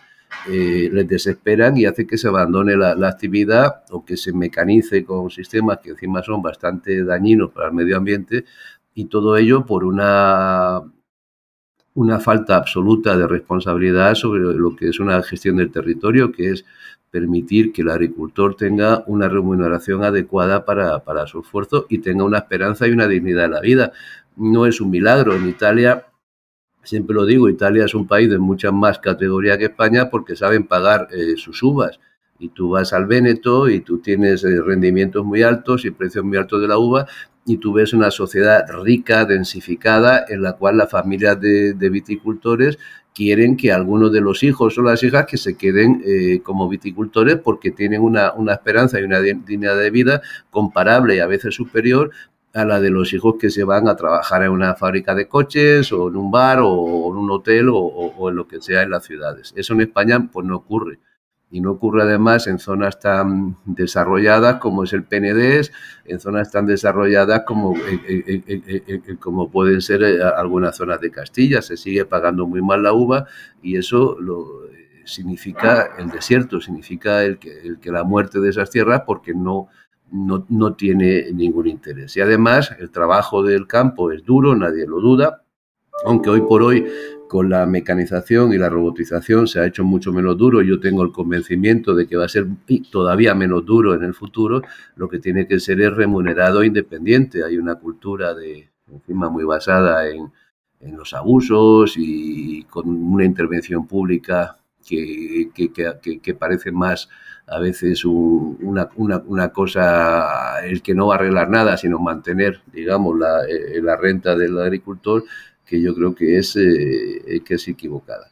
eh, 0.49 0.89
les 0.91 1.07
desesperan 1.07 1.77
y 1.77 1.85
hace 1.85 2.05
que 2.05 2.17
se 2.17 2.27
abandone 2.27 2.75
la, 2.75 2.95
la, 2.95 3.07
actividad 3.07 3.83
o 3.91 4.03
que 4.03 4.17
se 4.17 4.33
mecanice 4.33 5.05
con 5.05 5.29
sistemas 5.29 5.79
que 5.79 5.91
encima 5.91 6.21
son 6.21 6.41
bastante 6.41 7.03
dañinos 7.05 7.51
para 7.51 7.67
el 7.67 7.73
medio 7.73 7.95
ambiente 7.95 8.43
y 8.93 9.05
todo 9.05 9.37
ello 9.37 9.65
por 9.65 9.85
una 9.85 10.83
una 11.97 12.19
falta 12.19 12.57
absoluta 12.57 13.17
de 13.17 13.27
responsabilidad 13.27 14.13
sobre 14.13 14.41
lo 14.41 14.75
que 14.75 14.89
es 14.89 14.99
una 14.99 15.19
gestión 15.23 15.57
del 15.57 15.71
territorio, 15.71 16.31
que 16.31 16.51
es 16.51 16.63
permitir 17.09 17.73
que 17.73 17.81
el 17.81 17.89
agricultor 17.89 18.55
tenga 18.55 19.03
una 19.07 19.27
remuneración 19.27 20.03
adecuada 20.03 20.63
para, 20.63 21.25
su 21.25 21.39
esfuerzo 21.39 21.87
y 21.89 21.97
tenga 21.97 22.23
una 22.23 22.37
esperanza 22.37 22.87
y 22.87 22.91
una 22.91 23.07
dignidad 23.07 23.45
en 23.45 23.51
la 23.51 23.61
vida. 23.61 23.93
No 24.35 24.67
es 24.67 24.79
un 24.79 24.91
milagro. 24.91 25.33
En 25.33 25.49
Italia, 25.49 26.05
siempre 26.83 27.15
lo 27.15 27.25
digo, 27.25 27.49
Italia 27.49 27.85
es 27.85 27.95
un 27.95 28.05
país 28.05 28.29
de 28.29 28.37
mucha 28.37 28.71
más 28.71 28.99
categoría 28.99 29.57
que 29.57 29.65
España 29.65 30.11
porque 30.11 30.35
saben 30.35 30.67
pagar 30.67 31.07
eh, 31.11 31.33
sus 31.35 31.63
uvas. 31.63 31.99
Y 32.37 32.49
tú 32.49 32.69
vas 32.69 32.93
al 32.93 33.07
Véneto 33.07 33.69
y 33.69 33.79
tú 33.79 33.97
tienes 33.97 34.43
eh, 34.43 34.61
rendimientos 34.61 35.25
muy 35.25 35.41
altos 35.41 35.83
y 35.83 35.89
precios 35.89 36.23
muy 36.23 36.37
altos 36.37 36.61
de 36.61 36.67
la 36.67 36.77
uva 36.77 37.07
y 37.47 37.57
tú 37.57 37.71
ves 37.71 37.93
una 37.93 38.11
sociedad 38.11 38.65
rica, 38.83 39.23
densificada, 39.23 40.25
en 40.27 40.41
la 40.41 40.53
cual 40.53 40.77
las 40.77 40.91
familias 40.91 41.39
de, 41.39 41.89
viticultores 41.89 42.77
quieren 43.15 43.55
que 43.55 43.71
algunos 43.71 44.11
de 44.11 44.19
los 44.19 44.43
hijos 44.43 44.77
o 44.77 44.81
las 44.81 45.01
hijas 45.01 45.25
que 45.25 45.37
se 45.37 45.55
queden 45.55 46.03
eh, 46.05 46.41
como 46.43 46.67
viticultores 46.67 47.37
porque 47.37 47.71
tienen 47.71 48.01
una, 48.01 48.33
esperanza 48.51 48.99
y 48.99 49.03
una 49.03 49.21
dignidad 49.21 49.77
de 49.77 49.89
vida 49.89 50.21
comparable 50.51 51.15
y 51.15 51.19
a 51.19 51.25
veces 51.25 51.55
superior 51.55 52.11
a 52.53 52.65
la 52.65 52.81
de 52.81 52.89
los 52.89 53.13
hijos 53.13 53.35
que 53.39 53.49
se 53.49 53.63
van 53.63 53.87
a 53.87 53.95
trabajar 53.95 54.43
en 54.43 54.51
una 54.51 54.75
fábrica 54.75 55.15
de 55.15 55.29
coches 55.29 55.93
o 55.93 56.09
en 56.09 56.17
un 56.17 56.29
bar 56.29 56.59
o 56.61 57.09
en 57.11 57.17
un 57.17 57.31
hotel 57.31 57.69
o, 57.69 57.77
o 57.77 58.29
en 58.29 58.35
lo 58.35 58.45
que 58.45 58.61
sea 58.61 58.83
en 58.83 58.89
las 58.89 59.05
ciudades. 59.05 59.53
Eso 59.55 59.73
en 59.73 59.81
España 59.81 60.29
pues 60.31 60.45
no 60.45 60.57
ocurre 60.57 60.99
y 61.49 61.61
no 61.61 61.71
ocurre 61.71 62.03
además 62.03 62.47
en 62.47 62.59
zonas 62.59 62.99
tan 62.99 63.57
desarrolladas 63.65 64.55
como 64.55 64.83
es 64.83 64.93
el 64.93 65.03
PNDES, 65.03 65.71
en 66.05 66.19
zonas 66.19 66.51
tan 66.51 66.65
desarrolladas 66.65 67.43
como, 67.45 67.73
como 69.19 69.49
pueden 69.49 69.81
ser 69.81 70.03
eh, 70.03 70.23
algunas 70.23 70.75
zonas 70.75 70.99
de 70.99 71.09
Castilla. 71.09 71.61
Se 71.61 71.77
sigue 71.77 72.05
pagando 72.05 72.45
muy 72.45 72.61
mal 72.61 72.83
la 72.83 72.91
uva 72.91 73.25
y 73.61 73.77
eso 73.77 74.17
lo, 74.19 74.67
significa 75.07 75.95
el 75.97 76.09
desierto, 76.09 76.59
significa 76.59 77.23
el 77.23 77.39
que, 77.39 77.61
el 77.61 77.79
que 77.79 77.91
la 77.91 78.03
muerte 78.03 78.39
de 78.39 78.49
esas 78.49 78.69
tierras 78.69 79.03
porque 79.05 79.33
no, 79.33 79.69
no, 80.11 80.45
no, 80.49 80.75
tiene 80.75 81.31
ningún 81.33 81.67
interés. 81.67 82.15
Y 82.17 82.21
además 82.21 82.75
el 82.77 82.91
trabajo 82.91 83.41
del 83.41 83.67
campo 83.67 84.11
es 84.11 84.23
duro, 84.23 84.55
nadie 84.55 84.85
lo 84.85 84.99
duda, 84.99 85.43
aunque 86.05 86.29
hoy 86.29 86.41
por 86.41 86.61
hoy 86.61 86.85
con 87.27 87.49
la 87.49 87.65
mecanización 87.65 88.53
y 88.53 88.57
la 88.57 88.69
robotización 88.69 89.47
se 89.47 89.59
ha 89.59 89.65
hecho 89.65 89.83
mucho 89.83 90.11
menos 90.11 90.37
duro. 90.37 90.61
Yo 90.61 90.79
tengo 90.79 91.03
el 91.03 91.11
convencimiento 91.11 91.95
de 91.95 92.07
que 92.07 92.15
va 92.15 92.25
a 92.25 92.29
ser 92.29 92.47
todavía 92.91 93.35
menos 93.35 93.65
duro 93.65 93.93
en 93.93 94.03
el 94.03 94.13
futuro. 94.13 94.61
Lo 94.95 95.09
que 95.09 95.19
tiene 95.19 95.47
que 95.47 95.59
ser 95.59 95.81
es 95.81 95.93
remunerado 95.93 96.61
e 96.61 96.67
independiente. 96.67 97.43
Hay 97.43 97.57
una 97.57 97.75
cultura 97.75 98.33
de 98.33 98.69
encima 98.91 99.29
muy 99.29 99.43
basada 99.43 100.09
en, 100.09 100.31
en 100.79 100.97
los 100.97 101.13
abusos 101.13 101.95
y 101.97 102.63
con 102.63 102.87
una 102.89 103.25
intervención 103.25 103.87
pública 103.87 104.57
que, 104.87 105.49
que, 106.23 106.33
parece 106.33 106.71
más 106.71 107.09
a 107.47 107.59
veces 107.59 108.05
una, 108.05 108.89
una, 108.95 109.21
una, 109.25 109.49
cosa, 109.49 110.65
el 110.65 110.81
que 110.81 110.93
no 110.93 111.07
va 111.07 111.15
a 111.15 111.17
arreglar 111.17 111.49
nada, 111.49 111.77
sino 111.77 111.99
mantener, 111.99 112.61
digamos, 112.71 113.17
la, 113.17 113.45
eh, 113.45 113.81
la 113.81 113.97
renta 113.97 114.35
del 114.35 114.57
agricultor, 114.59 115.23
que 115.67 115.81
yo 115.81 115.93
creo 115.93 116.15
que 116.15 116.37
es, 116.37 116.55
eh, 116.55 117.41
que 117.45 117.55
es 117.55 117.67
equivocada. 117.67 118.31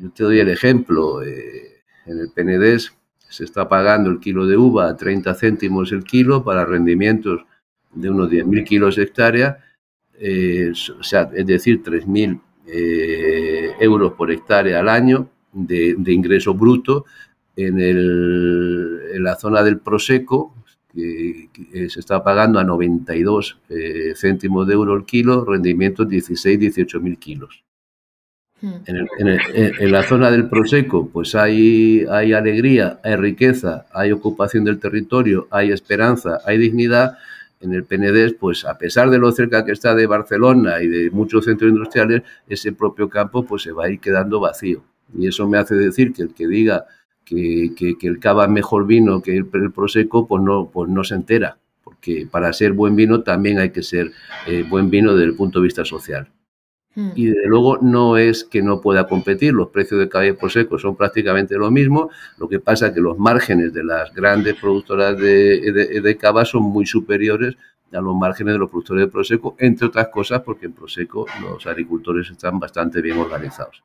Yo 0.00 0.10
te 0.10 0.22
doy 0.24 0.38
el 0.40 0.48
ejemplo, 0.48 1.22
eh, 1.22 1.82
en 2.06 2.18
el 2.18 2.30
PNDES 2.30 2.92
se 3.28 3.44
está 3.44 3.68
pagando 3.68 4.10
el 4.10 4.20
kilo 4.20 4.46
de 4.46 4.56
uva 4.56 4.90
a 4.90 4.96
30 4.96 5.34
céntimos 5.34 5.90
el 5.92 6.04
kilo 6.04 6.44
para 6.44 6.66
rendimientos 6.66 7.46
de 7.94 8.10
unos 8.10 8.30
10.000 8.30 8.64
kilos 8.64 8.98
hectárea, 8.98 9.58
eh, 10.18 10.72
o 10.98 11.02
sea, 11.02 11.30
es 11.34 11.46
decir, 11.46 11.82
3.000 11.82 12.40
eh, 12.66 13.72
euros 13.80 14.12
por 14.12 14.30
hectárea 14.30 14.80
al 14.80 14.88
año 14.88 15.30
de, 15.52 15.96
ingreso 16.06 16.54
bruto 16.54 17.06
en, 17.56 17.80
el, 17.80 19.00
en, 19.14 19.24
la 19.24 19.36
zona 19.36 19.62
del 19.62 19.78
Prosecco, 19.78 20.54
que, 20.94 21.48
que 21.52 21.90
se 21.90 22.00
está 22.00 22.22
pagando 22.22 22.58
a 22.58 22.64
92 22.64 23.58
eh, 23.68 24.12
céntimos 24.16 24.66
de 24.66 24.74
euro 24.74 24.94
el 24.94 25.04
kilo, 25.04 25.44
rendimientos 25.44 26.06
16-18 26.08 27.00
mil 27.00 27.18
kilos. 27.18 27.64
En, 28.62 28.96
el, 28.96 29.08
en, 29.18 29.26
el, 29.26 29.40
en, 29.80 29.90
la 29.90 30.04
zona 30.04 30.30
del 30.30 30.48
Prosecco, 30.48 31.08
pues 31.08 31.34
hay, 31.34 32.06
hay 32.08 32.32
alegría, 32.32 33.00
hay 33.02 33.16
riqueza, 33.16 33.86
hay 33.92 34.12
ocupación 34.12 34.64
del 34.64 34.78
territorio, 34.78 35.48
hay 35.50 35.72
esperanza, 35.72 36.38
hay 36.44 36.58
dignidad. 36.58 37.18
En 37.60 37.72
el 37.74 37.84
PND, 37.84 38.36
pues 38.38 38.64
a 38.64 38.76
pesar 38.76 39.10
de 39.10 39.18
lo 39.18 39.30
cerca 39.32 39.64
que 39.64 39.72
está 39.72 39.94
de 39.94 40.06
Barcelona 40.06 40.80
y 40.82 40.88
de 40.88 41.10
muchos 41.10 41.44
centros 41.44 41.70
industriales, 41.70 42.22
ese 42.48 42.72
propio 42.72 43.08
campo 43.08 43.44
pues 43.44 43.62
se 43.62 43.72
va 43.72 43.86
a 43.86 43.90
ir 43.90 43.98
quedando 44.00 44.40
vacío. 44.40 44.84
Y 45.16 45.26
eso 45.26 45.48
me 45.48 45.58
hace 45.58 45.74
decir 45.74 46.12
que 46.12 46.22
el 46.22 46.34
que 46.34 46.46
diga 46.46 46.86
que, 47.24 47.72
que, 47.76 47.96
que 47.98 48.06
el 48.06 48.18
cava 48.18 48.44
es 48.44 48.50
mejor 48.50 48.86
vino 48.86 49.22
que 49.22 49.36
el, 49.36 49.48
el, 49.52 49.72
Prosecco, 49.72 50.26
pues 50.26 50.42
no, 50.42 50.70
pues 50.72 50.88
no 50.90 51.04
se 51.04 51.14
entera, 51.14 51.58
porque 51.82 52.26
para 52.30 52.52
ser 52.52 52.72
buen 52.72 52.96
vino 52.96 53.22
también 53.22 53.58
hay 53.58 53.70
que 53.70 53.82
ser 53.82 54.12
eh, 54.46 54.64
buen 54.68 54.90
vino 54.90 55.14
desde 55.14 55.30
el 55.30 55.36
punto 55.36 55.60
de 55.60 55.64
vista 55.64 55.84
social. 55.84 56.28
Hmm. 56.94 57.10
Y 57.14 57.26
desde 57.26 57.46
luego 57.46 57.78
no 57.78 58.18
es 58.18 58.44
que 58.44 58.60
no 58.60 58.80
pueda 58.80 59.06
competir, 59.06 59.54
los 59.54 59.68
precios 59.68 59.98
de 59.98 60.08
cava 60.08 60.26
y 60.26 60.32
Prosecco 60.32 60.78
son 60.78 60.96
prácticamente 60.96 61.56
lo 61.56 61.70
mismo, 61.70 62.10
lo 62.38 62.48
que 62.48 62.60
pasa 62.60 62.88
es 62.88 62.92
que 62.92 63.00
los 63.00 63.18
márgenes 63.18 63.72
de 63.72 63.84
las 63.84 64.12
grandes 64.12 64.56
productoras 64.60 65.16
de, 65.16 65.72
de, 65.72 66.00
de 66.00 66.16
cava 66.16 66.44
son 66.44 66.64
muy 66.64 66.84
superiores 66.84 67.56
a 67.92 68.00
los 68.00 68.14
márgenes 68.16 68.54
de 68.54 68.58
los 68.58 68.70
productores 68.70 69.06
de 69.06 69.10
Prosecco, 69.10 69.56
entre 69.58 69.86
otras 69.86 70.08
cosas 70.08 70.42
porque 70.42 70.66
en 70.66 70.72
Prosecco 70.72 71.26
los 71.40 71.66
agricultores 71.66 72.30
están 72.30 72.58
bastante 72.58 73.00
bien 73.00 73.18
organizados. 73.18 73.82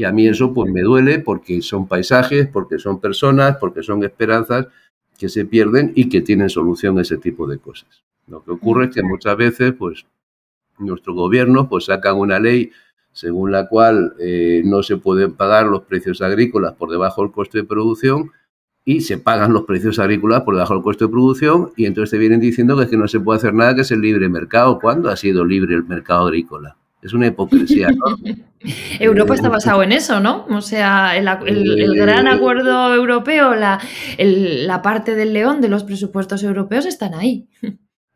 Y 0.00 0.04
a 0.04 0.12
mí 0.12 0.26
eso 0.26 0.54
pues 0.54 0.72
me 0.72 0.80
duele 0.80 1.18
porque 1.18 1.60
son 1.60 1.86
paisajes, 1.86 2.48
porque 2.48 2.78
son 2.78 3.02
personas, 3.02 3.58
porque 3.58 3.82
son 3.82 4.02
esperanzas 4.02 4.66
que 5.18 5.28
se 5.28 5.44
pierden 5.44 5.92
y 5.94 6.08
que 6.08 6.22
tienen 6.22 6.48
solución 6.48 6.96
a 6.96 7.02
ese 7.02 7.18
tipo 7.18 7.46
de 7.46 7.58
cosas. 7.58 8.02
Lo 8.26 8.42
que 8.42 8.50
ocurre 8.50 8.86
es 8.86 8.94
que 8.94 9.02
muchas 9.02 9.36
veces 9.36 9.74
pues 9.78 10.06
nuestro 10.78 11.12
gobierno 11.12 11.68
pues 11.68 11.84
sacan 11.84 12.16
una 12.16 12.40
ley 12.40 12.72
según 13.12 13.52
la 13.52 13.68
cual 13.68 14.14
eh, 14.18 14.62
no 14.64 14.82
se 14.82 14.96
pueden 14.96 15.34
pagar 15.34 15.66
los 15.66 15.82
precios 15.82 16.22
agrícolas 16.22 16.72
por 16.76 16.90
debajo 16.90 17.20
del 17.20 17.32
coste 17.32 17.58
de 17.58 17.64
producción 17.64 18.30
y 18.86 19.02
se 19.02 19.18
pagan 19.18 19.52
los 19.52 19.64
precios 19.64 19.98
agrícolas 19.98 20.44
por 20.44 20.54
debajo 20.54 20.72
del 20.72 20.82
coste 20.82 21.04
de 21.04 21.10
producción 21.10 21.72
y 21.76 21.84
entonces 21.84 22.12
te 22.12 22.16
vienen 22.16 22.40
diciendo 22.40 22.74
que 22.78 22.84
es 22.84 22.88
que 22.88 22.96
no 22.96 23.06
se 23.06 23.20
puede 23.20 23.36
hacer 23.36 23.52
nada 23.52 23.74
que 23.74 23.82
es 23.82 23.90
el 23.90 24.00
libre 24.00 24.30
mercado. 24.30 24.78
¿Cuándo 24.78 25.10
ha 25.10 25.16
sido 25.18 25.44
libre 25.44 25.74
el 25.74 25.84
mercado 25.84 26.28
agrícola? 26.28 26.78
Es 27.02 27.12
una 27.12 27.26
hipocresía, 27.26 27.88
¿no? 27.90 28.16
Europa 28.98 29.34
está 29.34 29.48
basado 29.48 29.82
en 29.82 29.92
eso, 29.92 30.20
¿no? 30.20 30.46
O 30.50 30.60
sea, 30.60 31.16
el, 31.16 31.28
el, 31.46 31.80
el 31.80 31.96
gran 31.96 32.28
acuerdo 32.28 32.94
europeo, 32.94 33.54
la, 33.54 33.80
el, 34.18 34.66
la, 34.66 34.82
parte 34.82 35.14
del 35.14 35.32
león 35.32 35.60
de 35.60 35.68
los 35.68 35.84
presupuestos 35.84 36.42
europeos 36.42 36.84
están 36.86 37.14
ahí. 37.14 37.48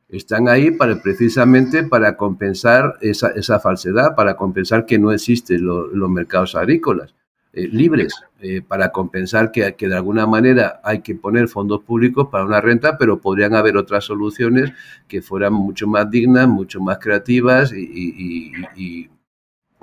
Están 0.08 0.48
ahí 0.48 0.70
para, 0.70 1.00
precisamente 1.02 1.82
para 1.84 2.16
compensar 2.16 2.94
esa, 3.00 3.30
esa 3.30 3.58
falsedad, 3.58 4.14
para 4.14 4.36
compensar 4.36 4.84
que 4.84 4.98
no 4.98 5.12
existen 5.12 5.64
lo, 5.64 5.86
los 5.88 6.10
mercados 6.10 6.54
agrícolas 6.54 7.14
eh, 7.56 7.68
libres, 7.70 8.14
eh, 8.40 8.62
para 8.62 8.90
compensar 8.90 9.52
que, 9.52 9.76
que, 9.76 9.88
de 9.88 9.94
alguna 9.94 10.26
manera 10.26 10.80
hay 10.82 11.02
que 11.02 11.14
poner 11.14 11.46
fondos 11.46 11.82
públicos 11.84 12.28
para 12.30 12.44
una 12.44 12.60
renta, 12.60 12.98
pero 12.98 13.20
podrían 13.20 13.54
haber 13.54 13.76
otras 13.76 14.04
soluciones 14.04 14.72
que 15.06 15.22
fueran 15.22 15.52
mucho 15.52 15.86
más 15.86 16.10
dignas, 16.10 16.48
mucho 16.48 16.80
más 16.80 16.98
creativas 16.98 17.72
y, 17.72 17.82
y, 17.82 18.52
y, 18.74 19.10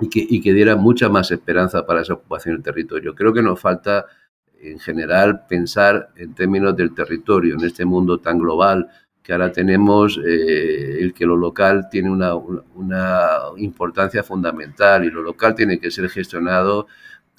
y 0.00 0.08
que, 0.08 0.40
que 0.42 0.52
dieran 0.52 0.80
mucha 0.80 1.08
más 1.08 1.30
esperanza 1.30 1.86
para 1.86 2.02
esa 2.02 2.14
ocupación 2.14 2.56
del 2.56 2.62
territorio. 2.62 3.14
Creo 3.14 3.32
que 3.32 3.42
nos 3.42 3.58
falta, 3.58 4.04
en 4.60 4.78
general, 4.78 5.46
pensar 5.48 6.10
en 6.16 6.34
términos 6.34 6.76
del 6.76 6.94
territorio, 6.94 7.54
en 7.54 7.64
este 7.64 7.86
mundo 7.86 8.18
tan 8.18 8.38
global 8.38 8.88
que 9.22 9.32
ahora 9.32 9.52
tenemos, 9.52 10.18
eh, 10.18 10.98
el 11.00 11.14
que 11.14 11.24
lo 11.24 11.36
local 11.36 11.88
tiene 11.90 12.10
una, 12.10 12.34
una, 12.34 13.28
importancia 13.56 14.22
fundamental 14.22 15.04
y 15.04 15.10
lo 15.10 15.22
local 15.22 15.54
tiene 15.54 15.78
que 15.78 15.90
ser 15.90 16.08
gestionado 16.10 16.88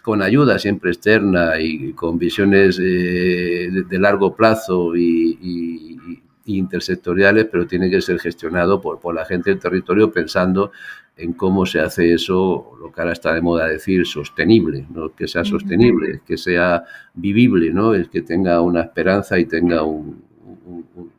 con 0.04 0.22
ayuda 0.22 0.60
siempre 0.60 0.92
externa 0.92 1.60
y 1.62 1.94
con 1.94 2.20
visiones 2.20 2.78
eh, 2.78 3.70
de, 3.72 3.84
de, 3.90 4.00
largo 4.00 4.36
plazo 4.36 4.98
y, 4.98 5.40
y, 5.42 5.98
y, 6.46 6.58
intersectoriales, 6.58 7.48
pero 7.50 7.66
tiene 7.66 7.90
que 7.90 8.02
ser 8.02 8.20
gestionado 8.20 8.82
por, 8.82 9.00
por 9.00 9.16
la 9.16 9.24
gente 9.24 9.50
del 9.50 9.60
territorio 9.60 10.12
pensando 10.12 10.74
en 11.16 11.32
cómo 11.32 11.66
se 11.66 11.80
hace 11.80 12.14
eso, 12.14 12.74
lo 12.82 12.92
que 12.92 13.00
ahora 13.00 13.14
está 13.14 13.34
de 13.34 13.42
moda 13.42 13.68
decir, 13.68 14.06
sostenible, 14.06 14.86
no 14.94 15.16
que 15.16 15.26
sea 15.26 15.46
sostenible, 15.46 16.22
que 16.26 16.38
sea 16.38 16.84
vivible, 17.14 17.72
¿no? 17.72 17.94
es 17.94 18.10
que 18.10 18.22
tenga 18.22 18.60
una 18.60 18.82
esperanza 18.82 19.40
y 19.40 19.46
tenga 19.46 19.84
un, 19.84 20.22
un, 20.66 21.12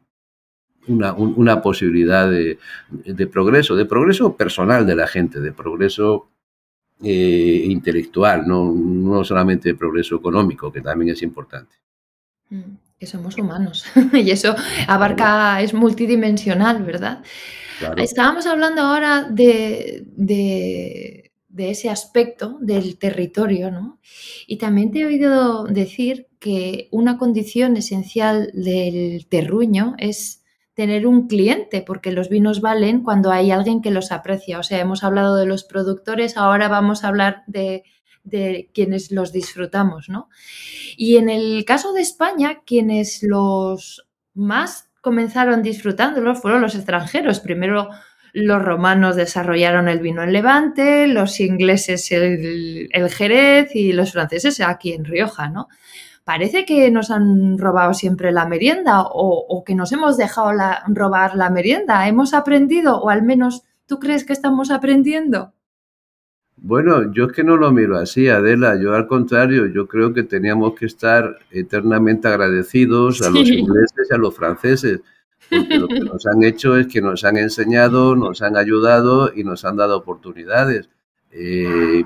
una, 0.88 1.14
una, 1.14 1.62
posibilidad 1.62 2.30
de, 2.30 2.58
de, 2.90 3.26
progreso, 3.26 3.76
de 3.76 3.86
progreso 3.86 4.36
personal 4.36 4.86
de 4.86 4.96
la 4.96 5.06
gente, 5.06 5.40
de 5.40 5.52
progreso 5.52 6.28
eh, 7.04 7.64
intelectual, 7.66 8.46
no, 8.46 8.72
no 8.72 9.24
solamente 9.24 9.70
de 9.70 9.74
progreso 9.74 10.16
económico, 10.16 10.72
que 10.72 10.80
también 10.80 11.12
es 11.12 11.22
importante. 11.22 11.74
Que 12.98 13.06
somos 13.06 13.36
humanos 13.36 13.84
y 14.12 14.30
eso 14.30 14.54
abarca, 14.86 15.60
es 15.60 15.74
multidimensional, 15.74 16.82
¿verdad? 16.84 17.22
Claro. 17.78 18.02
Estábamos 18.02 18.46
hablando 18.46 18.82
ahora 18.82 19.24
de, 19.28 20.04
de, 20.06 21.32
de, 21.48 21.70
ese 21.70 21.90
aspecto 21.90 22.56
del 22.60 22.96
territorio, 22.98 23.72
¿no? 23.72 23.98
Y 24.46 24.58
también 24.58 24.92
te 24.92 25.00
he 25.00 25.06
oído 25.06 25.64
decir 25.64 26.28
que 26.38 26.88
una 26.92 27.18
condición 27.18 27.76
esencial 27.76 28.50
del 28.54 29.26
terruño 29.26 29.96
es 29.98 30.43
tener 30.74 31.06
un 31.06 31.28
cliente, 31.28 31.82
porque 31.82 32.10
los 32.10 32.28
vinos 32.28 32.60
valen 32.60 33.02
cuando 33.02 33.30
hay 33.30 33.50
alguien 33.50 33.80
que 33.80 33.92
los 33.92 34.10
aprecia. 34.12 34.58
O 34.58 34.62
sea, 34.62 34.80
hemos 34.80 35.04
hablado 35.04 35.36
de 35.36 35.46
los 35.46 35.64
productores, 35.64 36.36
ahora 36.36 36.68
vamos 36.68 37.04
a 37.04 37.08
hablar 37.08 37.44
de, 37.46 37.84
quienes 38.72 39.12
los 39.12 39.32
disfrutamos, 39.32 40.08
¿no? 40.08 40.28
Y 40.96 41.16
en 41.16 41.28
el 41.28 41.64
caso 41.64 41.92
de 41.92 42.00
España, 42.00 42.60
quienes 42.66 43.22
los 43.22 44.08
más 44.32 44.88
comenzaron 45.02 45.62
disfrutándolos 45.62 46.40
fueron 46.40 46.62
los 46.62 46.74
extranjeros. 46.74 47.40
Primero 47.40 47.90
los 48.32 48.62
romanos 48.62 49.14
desarrollaron 49.14 49.88
el 49.88 50.00
vino 50.00 50.22
en 50.22 50.32
Levante, 50.32 51.06
los 51.06 51.38
ingleses 51.38 52.10
el, 52.10 52.88
el 52.90 53.10
Jerez 53.10 53.76
y 53.76 53.92
los 53.92 54.12
franceses 54.12 54.58
aquí 54.60 54.94
en 54.94 55.04
Rioja, 55.04 55.50
¿no? 55.50 55.68
Parece 56.24 56.64
que 56.64 56.90
nos 56.90 57.10
han 57.10 57.58
robado 57.58 57.94
siempre 57.94 58.32
la 58.32 58.46
merienda 58.46 59.02
o, 59.02 59.46
o 59.48 59.64
que 59.64 59.74
nos 59.74 59.92
hemos 59.92 60.16
dejado 60.16 60.52
la, 60.52 60.82
robar 60.88 61.36
la 61.36 61.50
merienda. 61.50 62.08
¿Hemos 62.08 62.34
aprendido 62.34 62.98
o 63.00 63.10
al 63.10 63.22
menos 63.22 63.62
tú 63.86 63.98
crees 63.98 64.24
que 64.24 64.32
estamos 64.32 64.70
aprendiendo? 64.70 65.52
Bueno, 66.56 67.12
yo 67.12 67.26
es 67.26 67.32
que 67.32 67.44
no 67.44 67.56
lo 67.56 67.70
miro 67.72 67.98
así, 67.98 68.28
Adela. 68.28 68.80
Yo 68.80 68.94
al 68.94 69.06
contrario, 69.06 69.66
yo 69.66 69.86
creo 69.86 70.14
que 70.14 70.22
teníamos 70.22 70.74
que 70.74 70.86
estar 70.86 71.38
eternamente 71.50 72.28
agradecidos 72.28 73.20
a 73.20 73.26
sí. 73.26 73.38
los 73.38 73.48
ingleses 73.50 74.08
y 74.10 74.14
a 74.14 74.16
los 74.16 74.34
franceses, 74.34 75.00
porque 75.50 75.78
lo 75.78 75.88
que 75.88 76.00
nos 76.00 76.24
han 76.26 76.42
hecho 76.42 76.76
es 76.76 76.86
que 76.86 77.02
nos 77.02 77.24
han 77.24 77.36
enseñado, 77.36 78.16
nos 78.16 78.40
han 78.40 78.56
ayudado 78.56 79.30
y 79.34 79.44
nos 79.44 79.64
han 79.64 79.76
dado 79.76 79.98
oportunidades. 79.98 80.88
Eh, 81.32 82.02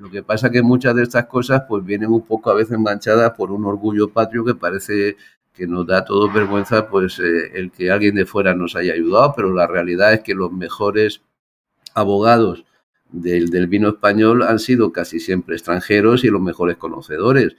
lo 0.00 0.10
que 0.10 0.22
pasa 0.22 0.50
que 0.50 0.62
muchas 0.62 0.94
de 0.94 1.02
estas 1.02 1.26
cosas 1.26 1.64
pues 1.68 1.84
vienen 1.84 2.10
un 2.10 2.22
poco 2.22 2.50
a 2.50 2.54
veces 2.54 2.78
manchadas 2.78 3.32
por 3.32 3.52
un 3.52 3.66
orgullo 3.66 4.08
patrio 4.08 4.44
que 4.44 4.54
parece 4.54 5.16
que 5.52 5.66
nos 5.66 5.86
da 5.86 6.04
todo 6.04 6.32
vergüenza 6.32 6.88
pues 6.88 7.18
eh, 7.18 7.50
el 7.54 7.70
que 7.70 7.90
alguien 7.90 8.14
de 8.14 8.24
fuera 8.24 8.54
nos 8.54 8.76
haya 8.76 8.94
ayudado, 8.94 9.34
pero 9.36 9.52
la 9.52 9.66
realidad 9.66 10.14
es 10.14 10.20
que 10.20 10.34
los 10.34 10.50
mejores 10.52 11.20
abogados 11.94 12.64
del, 13.10 13.50
del 13.50 13.66
vino 13.66 13.90
español 13.90 14.42
han 14.42 14.58
sido 14.58 14.90
casi 14.90 15.20
siempre 15.20 15.56
extranjeros 15.56 16.24
y 16.24 16.28
los 16.28 16.40
mejores 16.40 16.78
conocedores. 16.78 17.56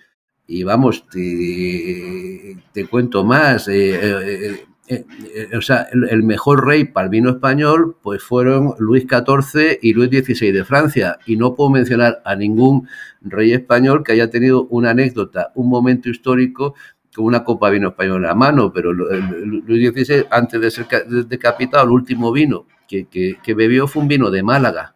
Y 0.47 0.63
vamos, 0.63 1.05
te, 1.09 2.57
te 2.73 2.87
cuento 2.87 3.23
más. 3.23 3.67
Eh, 3.67 3.99
eh, 4.01 4.65
eh, 4.93 5.57
o 5.57 5.61
sea, 5.61 5.87
el, 5.91 6.23
mejor 6.23 6.65
rey 6.65 6.85
para 6.85 7.05
el 7.05 7.09
vino 7.11 7.29
español, 7.29 7.97
pues 8.01 8.21
fueron 8.23 8.73
Luis 8.79 9.05
XIV 9.09 9.79
y 9.81 9.93
Luis 9.93 10.09
XVI 10.09 10.51
de 10.51 10.65
Francia. 10.65 11.17
Y 11.25 11.37
no 11.37 11.55
puedo 11.55 11.69
mencionar 11.69 12.21
a 12.25 12.35
ningún 12.35 12.87
rey 13.21 13.53
español 13.53 14.03
que 14.03 14.13
haya 14.13 14.29
tenido 14.29 14.65
una 14.65 14.91
anécdota, 14.91 15.51
un 15.55 15.69
momento 15.69 16.09
histórico 16.09 16.75
con 17.15 17.25
una 17.25 17.43
copa 17.43 17.67
de 17.67 17.73
vino 17.73 17.89
español 17.89 18.17
en 18.17 18.23
la 18.23 18.35
mano, 18.35 18.71
pero 18.71 18.93
Luis 18.93 19.91
XVI, 19.91 20.27
antes 20.31 20.61
de 20.61 20.71
ser 20.71 20.87
decapitado, 21.27 21.83
el 21.83 21.91
último 21.91 22.31
vino 22.31 22.67
que, 22.87 23.05
que 23.07 23.53
bebió 23.53 23.87
fue 23.87 24.01
un 24.01 24.07
vino 24.07 24.31
de 24.31 24.43
Málaga. 24.43 24.95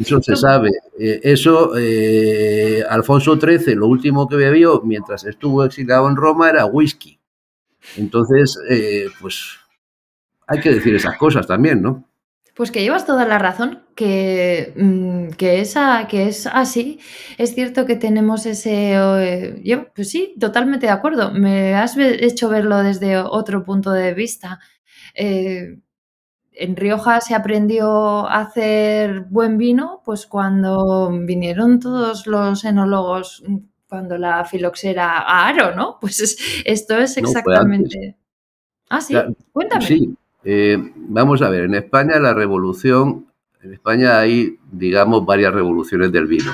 Eso 0.00 0.22
se 0.22 0.36
sabe. 0.36 0.70
Eh, 0.98 1.20
eso, 1.22 1.72
eh, 1.76 2.82
Alfonso 2.88 3.38
XIII, 3.38 3.74
lo 3.74 3.86
último 3.86 4.28
que 4.28 4.36
bebió 4.36 4.82
mientras 4.84 5.24
estuvo 5.24 5.64
exiliado 5.64 6.08
en 6.08 6.16
Roma 6.16 6.50
era 6.50 6.66
whisky. 6.66 7.17
Entonces, 7.96 8.58
eh, 8.70 9.06
pues 9.20 9.58
hay 10.46 10.60
que 10.60 10.74
decir 10.74 10.94
esas 10.94 11.16
cosas 11.16 11.46
también, 11.46 11.82
¿no? 11.82 12.04
Pues 12.54 12.72
que 12.72 12.82
llevas 12.82 13.06
toda 13.06 13.24
la 13.24 13.38
razón, 13.38 13.84
que, 13.94 14.72
mm, 14.76 15.28
que, 15.36 15.60
esa, 15.60 16.08
que 16.08 16.28
es 16.28 16.46
así. 16.46 16.98
Es 17.36 17.54
cierto 17.54 17.86
que 17.86 17.94
tenemos 17.94 18.46
ese... 18.46 19.60
yo, 19.62 19.92
pues 19.94 20.10
sí, 20.10 20.34
totalmente 20.40 20.86
de 20.86 20.92
acuerdo. 20.92 21.30
Me 21.32 21.74
has 21.74 21.96
hecho 21.96 22.48
verlo 22.48 22.82
desde 22.82 23.16
otro 23.16 23.64
punto 23.64 23.92
de 23.92 24.12
vista 24.14 24.58
en 26.58 26.76
Rioja 26.76 27.20
se 27.20 27.34
aprendió 27.34 28.28
a 28.28 28.40
hacer 28.40 29.20
buen 29.30 29.58
vino, 29.58 30.02
pues 30.04 30.26
cuando 30.26 31.10
vinieron 31.10 31.78
todos 31.78 32.26
los 32.26 32.64
enólogos, 32.64 33.42
cuando 33.88 34.18
la 34.18 34.44
filoxera 34.44 35.18
a 35.18 35.48
Aro, 35.48 35.74
¿no? 35.74 35.98
Pues 36.00 36.38
esto 36.64 36.96
es 36.96 37.16
exactamente. 37.16 38.16
ah, 38.88 39.00
sí, 39.00 39.16
cuéntame. 39.52 39.86
Sí, 39.86 40.14
eh, 40.44 40.78
vamos 40.94 41.42
a 41.42 41.50
ver, 41.50 41.64
en 41.64 41.74
España 41.74 42.18
la 42.18 42.34
revolución, 42.34 43.26
en 43.62 43.72
España 43.72 44.18
hay, 44.18 44.58
digamos, 44.70 45.24
varias 45.24 45.52
revoluciones 45.52 46.12
del 46.12 46.26
vino. 46.26 46.52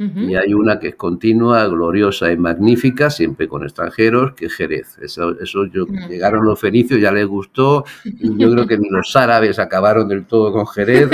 Y 0.00 0.34
hay 0.34 0.54
una 0.54 0.78
que 0.78 0.88
es 0.88 0.94
continua, 0.94 1.66
gloriosa 1.66 2.32
y 2.32 2.36
magnífica, 2.38 3.10
siempre 3.10 3.46
con 3.46 3.64
extranjeros, 3.64 4.32
que 4.32 4.46
es 4.46 4.54
Jerez. 4.54 4.96
Eso, 5.02 5.38
eso 5.38 5.66
yo, 5.66 5.84
llegaron 6.08 6.46
los 6.46 6.58
fenicios, 6.58 6.98
ya 6.98 7.12
les 7.12 7.26
gustó. 7.26 7.84
Yo 8.04 8.50
creo 8.50 8.66
que 8.66 8.78
ni 8.78 8.88
los 8.88 9.14
árabes 9.14 9.58
acabaron 9.58 10.08
del 10.08 10.24
todo 10.24 10.52
con 10.52 10.66
Jerez, 10.68 11.10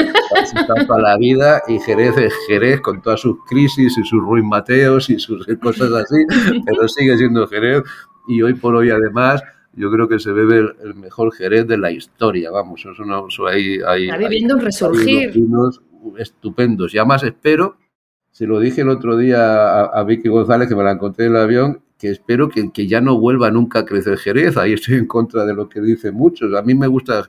toda 0.87 1.01
la 1.01 1.17
vida. 1.17 1.63
Y 1.67 1.81
Jerez 1.81 2.17
es 2.17 2.33
Jerez 2.47 2.81
con 2.81 3.03
todas 3.03 3.19
sus 3.21 3.45
crisis 3.45 3.99
y 3.99 4.05
sus 4.05 4.21
ruin 4.21 4.49
mateos 4.49 5.11
y 5.11 5.19
sus 5.19 5.45
cosas 5.61 5.91
así, 5.91 6.63
pero 6.65 6.87
sigue 6.87 7.19
siendo 7.19 7.49
Jerez. 7.49 7.83
Y 8.29 8.41
hoy 8.43 8.55
por 8.55 8.77
hoy, 8.77 8.91
además, 8.91 9.43
yo 9.73 9.91
creo 9.91 10.07
que 10.09 10.21
se 10.21 10.31
bebe 10.31 10.59
el, 10.85 10.95
mejor 10.95 11.35
Jerez 11.35 11.67
de 11.67 11.77
la 11.77 11.91
historia. 11.91 12.53
Vamos, 12.53 12.87
eso 12.87 13.05
no, 13.05 13.27
eso 13.27 13.49
hay, 13.49 13.81
hay, 13.85 14.05
Está 14.05 14.17
viviendo 14.17 14.55
un 14.55 14.61
resurgir. 14.61 15.33
vinos 15.33 15.81
estupendos. 16.19 16.95
Y 16.95 16.99
además 16.99 17.25
espero 17.25 17.79
se 18.37 18.47
lo 18.47 18.61
dije 18.61 18.83
el 18.83 18.91
otro 18.91 19.17
día 19.17 19.81
a, 19.85 20.05
Vicky 20.05 20.29
González, 20.29 20.69
que 20.69 20.77
me 20.77 20.85
la 20.85 20.91
encontré 20.91 21.25
en 21.25 21.37
el 21.37 21.41
avión, 21.41 21.81
que 21.99 22.11
espero 22.11 22.51
que, 22.51 22.71
que, 22.71 22.87
ya 22.87 23.01
no 23.01 23.19
vuelva 23.19 23.51
nunca 23.51 23.79
a 23.79 23.85
crecer 23.87 24.19
Jerez. 24.19 24.59
Ahí 24.59 24.75
estoy 24.75 24.97
en 24.97 25.07
contra 25.07 25.47
de 25.47 25.55
lo 25.55 25.71
que 25.71 25.81
dicen 25.81 26.13
muchos. 26.13 26.55
A 26.55 26.61
mí 26.61 26.75
me 26.75 26.87
gusta 26.87 27.27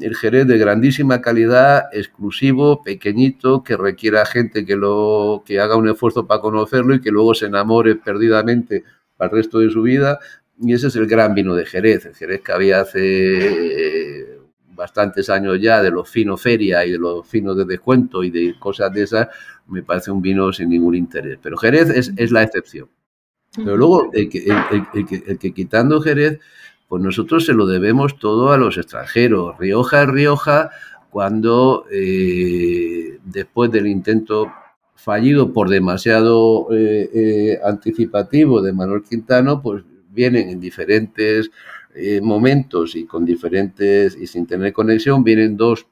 el 0.00 0.16
Jerez 0.16 0.46
de 0.46 0.56
grandísima 0.56 1.20
calidad, 1.20 1.90
exclusivo, 1.92 2.82
pequeñito, 2.82 3.62
que 3.62 3.76
requiera 3.76 4.24
gente 4.24 4.64
que, 4.64 4.76
lo, 4.76 5.42
que 5.44 5.60
haga 5.60 5.76
un 5.76 5.90
esfuerzo 5.90 6.26
para 6.26 6.40
conocerlo 6.40 6.94
y 6.94 7.02
que 7.02 7.10
luego 7.10 7.34
se 7.34 7.44
enamore 7.44 7.96
perdidamente 7.96 8.82
para 9.18 9.32
el 9.32 9.36
resto 9.36 9.58
de 9.58 9.68
su 9.68 9.82
vida. 9.82 10.20
Y 10.58 10.72
ese 10.72 10.86
es 10.86 10.96
el 10.96 11.06
gran 11.06 11.34
vino 11.34 11.54
de 11.54 11.66
Jerez. 11.66 12.06
El 12.06 12.14
Jerez 12.14 12.40
que 12.40 12.52
había 12.52 12.80
hace 12.80 14.40
bastantes 14.80 15.28
años 15.28 15.60
ya 15.60 15.82
de 15.82 15.90
los 15.90 16.08
finos 16.08 16.40
feria 16.40 16.86
y 16.86 16.92
de 16.92 16.98
los 16.98 17.28
finos 17.28 17.54
de 17.54 17.66
descuento 17.66 18.24
y 18.24 18.30
de 18.30 18.58
cosas 18.58 18.90
de 18.94 19.02
esas, 19.02 19.28
me 19.70 19.82
parece 19.82 20.10
un 20.10 20.20
vino 20.20 20.52
sin 20.52 20.68
ningún 20.68 20.94
interés. 20.94 21.38
Pero 21.42 21.56
Jerez 21.56 21.88
es, 21.90 22.12
es 22.16 22.30
la 22.30 22.42
excepción. 22.42 22.88
Pero 23.56 23.76
luego, 23.76 24.10
el 24.12 24.28
que, 24.28 24.46
el, 25.26 25.38
que, 25.38 25.52
quitando 25.52 26.00
Jerez, 26.00 26.38
pues 26.88 27.02
nosotros 27.02 27.46
se 27.46 27.52
lo 27.52 27.66
debemos 27.66 28.18
todo 28.18 28.52
a 28.52 28.58
los 28.58 28.78
extranjeros. 28.78 29.58
Rioja 29.58 30.02
es 30.02 30.08
Rioja 30.08 30.70
cuando 31.10 31.84
eh, 31.90 33.18
después 33.24 33.70
del 33.72 33.88
intento 33.88 34.52
fallido 34.94 35.52
por 35.52 35.68
demasiado 35.68 36.68
eh, 36.72 37.10
eh, 37.12 37.60
anticipativo 37.64 38.62
de 38.62 38.72
Manuel 38.72 39.02
Quintano, 39.02 39.60
pues 39.60 39.82
vienen 40.10 40.48
en 40.48 40.60
diferentes 40.60 41.50
momentos 42.22 42.94
y 42.94 43.04
con 43.04 43.24
diferentes 43.24 44.16
y 44.16 44.28
sin 44.28 44.46
tener 44.46 44.72
conexión, 44.72 45.24
vienen 45.24 45.56
dos 45.56 45.86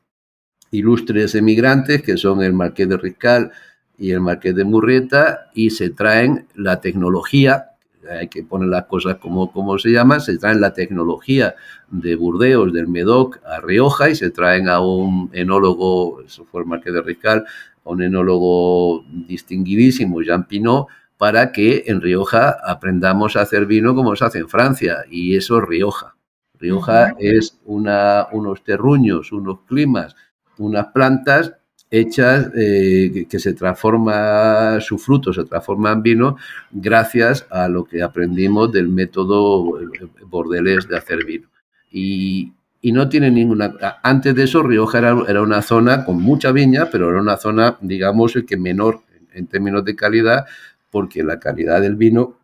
ilustres 0.70 1.34
emigrantes 1.34 2.02
que 2.02 2.16
son 2.16 2.40
el 2.40 2.52
Marqués 2.52 2.88
de 2.88 2.96
Riscal 2.96 3.50
y 3.98 4.12
el 4.12 4.20
Marqués 4.20 4.54
de 4.54 4.64
Murrieta 4.64 5.50
y 5.54 5.70
se 5.70 5.90
traen 5.90 6.46
la 6.54 6.80
tecnología, 6.80 7.72
hay 8.08 8.28
que 8.28 8.44
poner 8.44 8.68
las 8.68 8.84
cosas 8.84 9.16
como, 9.16 9.52
como 9.52 9.78
se 9.78 9.90
llama, 9.90 10.20
se 10.20 10.38
traen 10.38 10.60
la 10.60 10.72
tecnología 10.72 11.56
de 11.90 12.14
Burdeos, 12.14 12.72
del 12.72 12.88
Medoc 12.88 13.40
a 13.44 13.60
Rioja 13.60 14.08
y 14.08 14.14
se 14.14 14.30
traen 14.30 14.68
a 14.68 14.80
un 14.80 15.30
enólogo, 15.32 16.22
eso 16.22 16.44
fue 16.44 16.62
el 16.62 16.68
Marqués 16.68 16.94
de 16.94 17.02
Riscal, 17.02 17.44
a 17.84 17.90
un 17.90 18.02
enólogo 18.02 19.04
distinguidísimo, 19.10 20.22
Jean 20.22 20.46
Pinot, 20.46 20.86
para 21.16 21.50
que 21.50 21.84
en 21.88 22.00
Rioja 22.00 22.56
aprendamos 22.64 23.36
a 23.36 23.42
hacer 23.42 23.66
vino 23.66 23.94
como 23.94 24.14
se 24.14 24.24
hace 24.24 24.38
en 24.38 24.48
Francia, 24.48 24.98
y 25.10 25.36
eso 25.36 25.58
es 25.58 25.64
Rioja. 25.64 26.14
Rioja 26.60 27.14
es 27.18 27.58
una, 27.64 28.28
unos 28.32 28.62
terruños, 28.62 29.32
unos 29.32 29.60
climas, 29.66 30.14
unas 30.58 30.86
plantas 30.88 31.57
hechas 31.90 32.50
eh, 32.54 33.26
que, 33.28 33.38
se 33.38 33.54
transforma, 33.54 34.80
su 34.80 34.98
fruto 34.98 35.32
se 35.32 35.44
transforma 35.44 35.92
en 35.92 36.02
vino 36.02 36.36
gracias 36.70 37.46
a 37.50 37.68
lo 37.68 37.84
que 37.84 38.02
aprendimos 38.02 38.70
del 38.72 38.88
método 38.88 39.78
bordelés 40.26 40.88
de 40.88 40.96
hacer 40.96 41.24
vino. 41.24 41.48
Y, 41.90 42.52
no 42.82 43.08
tiene 43.08 43.30
ninguna... 43.30 43.74
Antes 44.02 44.34
de 44.34 44.44
eso, 44.44 44.62
Rioja 44.62 44.98
era, 44.98 45.16
era, 45.28 45.42
una 45.42 45.60
zona 45.60 46.04
con 46.04 46.22
mucha 46.22 46.52
viña, 46.52 46.88
pero 46.90 47.10
era 47.10 47.20
una 47.20 47.36
zona, 47.36 47.76
digamos, 47.82 48.38
que 48.46 48.56
menor 48.56 49.02
en 49.34 49.46
términos 49.46 49.84
de 49.84 49.94
calidad, 49.94 50.46
porque 50.90 51.22
la 51.22 51.38
calidad 51.38 51.82
del 51.82 51.96
vino, 51.96 52.38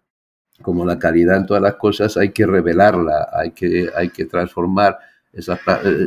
como 0.61 0.85
la 0.85 0.99
calidad 0.99 1.39
en 1.39 1.47
todas 1.47 1.63
las 1.63 1.77
cosas, 1.77 2.17
hay 2.17 2.31
que 2.31 2.47
revelarla, 2.47 3.29
hay 3.33 3.53
que, 3.53 3.89
hay 3.97 4.11
que 4.11 4.27
transformar 4.27 4.99
esos 5.37 5.59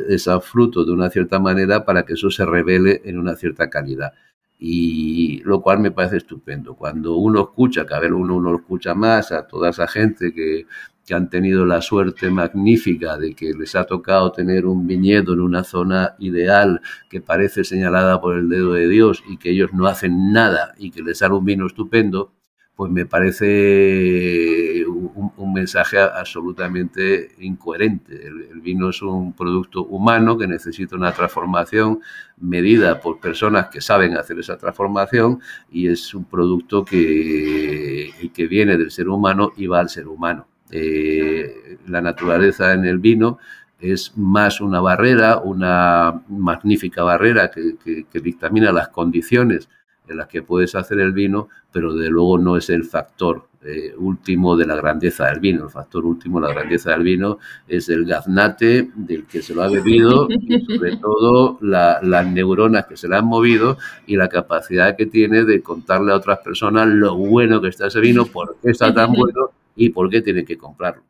esa 0.10 0.40
frutos 0.40 0.86
de 0.86 0.94
una 0.94 1.10
cierta 1.10 1.40
manera 1.40 1.86
para 1.86 2.04
que 2.04 2.14
eso 2.14 2.30
se 2.30 2.46
revele 2.46 3.02
en 3.06 3.18
una 3.18 3.36
cierta 3.36 3.70
calidad. 3.70 4.14
Y 4.60 5.42
lo 5.44 5.62
cual 5.62 5.80
me 5.80 5.92
parece 5.92 6.18
estupendo. 6.18 6.76
Cuando 6.76 7.16
uno 7.18 7.42
escucha, 7.42 7.86
que 7.86 7.94
a 7.94 8.00
ver, 8.00 8.14
uno, 8.14 8.36
uno 8.38 8.56
escucha 8.56 8.96
más 8.96 9.32
a 9.32 9.48
toda 9.48 9.70
esa 9.70 9.88
gente 9.88 10.34
que, 10.34 10.66
que 11.08 11.14
han 11.14 11.30
tenido 11.30 11.66
la 11.66 11.82
suerte 11.82 12.30
magnífica 12.30 13.18
de 13.18 13.34
que 13.34 13.54
les 13.54 13.76
ha 13.76 13.86
tocado 13.86 14.34
tener 14.34 14.66
un 14.66 14.86
viñedo 14.86 15.34
en 15.34 15.40
una 15.40 15.64
zona 15.64 16.16
ideal 16.20 16.82
que 17.10 17.22
parece 17.22 17.64
señalada 17.64 18.20
por 18.20 18.36
el 18.36 18.50
dedo 18.50 18.74
de 18.74 18.90
Dios 18.90 19.24
y 19.30 19.38
que 19.38 19.52
ellos 19.52 19.72
no 19.74 19.88
hacen 19.88 20.34
nada 20.34 20.74
y 20.78 20.92
que 20.92 21.02
les 21.02 21.20
sale 21.20 21.36
un 21.36 21.46
vino 21.46 21.66
estupendo, 21.66 22.34
pues 22.78 22.92
me 22.92 23.08
parece 23.08 24.86
un, 24.86 25.52
mensaje 25.52 25.98
absolutamente 25.98 27.32
incoherente. 27.40 28.28
El, 28.28 28.62
vino 28.62 28.92
es 28.92 29.02
un 29.02 29.34
producto 29.34 29.84
humano 29.86 30.38
que 30.38 30.46
necesita 30.46 30.96
una 30.96 31.12
transformación 31.12 32.02
medida 32.40 33.02
por 33.02 33.20
personas 33.20 33.70
que 33.70 33.82
saben 33.82 34.16
hacer 34.16 34.38
esa 34.38 34.58
transformación 34.58 35.40
y 35.72 35.88
es 35.88 36.14
un 36.14 36.26
producto 36.26 36.86
que, 36.86 38.12
que 38.32 38.46
viene 38.46 38.78
del 38.78 38.92
ser 38.92 39.10
humano 39.10 39.54
y 39.58 39.66
va 39.66 39.80
al 39.80 39.90
ser 39.90 40.08
humano. 40.08 40.46
Eh, 40.70 41.80
la 41.88 42.02
naturaleza 42.02 42.74
en 42.74 42.86
el 42.86 43.00
vino 43.00 43.40
es 43.80 44.16
más 44.16 44.62
una 44.62 44.82
barrera, 44.82 45.40
una 45.40 46.22
magnífica 46.30 47.02
barrera 47.02 47.50
que, 47.50 48.06
que 48.06 48.20
dictamina 48.20 48.72
las 48.72 48.90
condiciones 48.90 49.68
en 50.08 50.18
las 50.18 50.28
que 50.28 50.42
puedes 50.42 50.76
hacer 50.76 51.00
el 51.00 51.12
vino, 51.12 51.50
pero 51.72 51.94
de 51.94 52.10
luego 52.10 52.38
no 52.38 52.58
es 52.58 52.70
el 52.70 52.84
factor 52.84 53.48
eh, 53.64 53.94
último 53.98 54.56
de 54.56 54.66
la 54.66 54.76
grandeza 54.76 55.26
del 55.28 55.40
vino. 55.40 55.66
El 55.66 55.70
factor 55.70 56.06
último 56.06 56.40
de 56.40 56.48
la 56.48 56.54
grandeza 56.54 56.92
del 56.92 57.04
vino 57.04 57.40
es 57.68 57.90
el 57.90 58.06
gaznate 58.06 58.90
del 58.96 59.26
que 59.26 59.42
se 59.42 59.54
lo 59.54 59.64
ha 59.64 59.70
bebido 59.70 60.28
y 60.30 60.62
sobre 60.62 60.98
todo 60.98 61.58
las 61.62 62.28
neuronas 62.28 62.86
que 62.86 62.96
se 62.96 63.10
le 63.10 63.16
han 63.16 63.26
movido 63.26 63.78
y 64.06 64.16
la 64.16 64.30
capacidad 64.30 64.96
que 64.96 65.08
tiene 65.08 65.44
de 65.44 65.62
contarle 65.62 66.12
a 66.12 66.16
otras 66.16 66.40
personas 66.40 66.88
lo 66.88 67.16
bueno 67.16 67.60
que 67.60 67.70
está 67.70 67.88
ese 67.88 68.00
vino, 68.00 68.26
por 68.26 68.58
qué 68.62 68.72
está 68.72 68.94
tan 68.94 69.12
bueno 69.12 69.52
y 69.76 69.90
por 69.90 70.10
qué 70.10 70.22
tiene 70.22 70.46
que 70.46 70.58
comprarlo. 70.58 71.04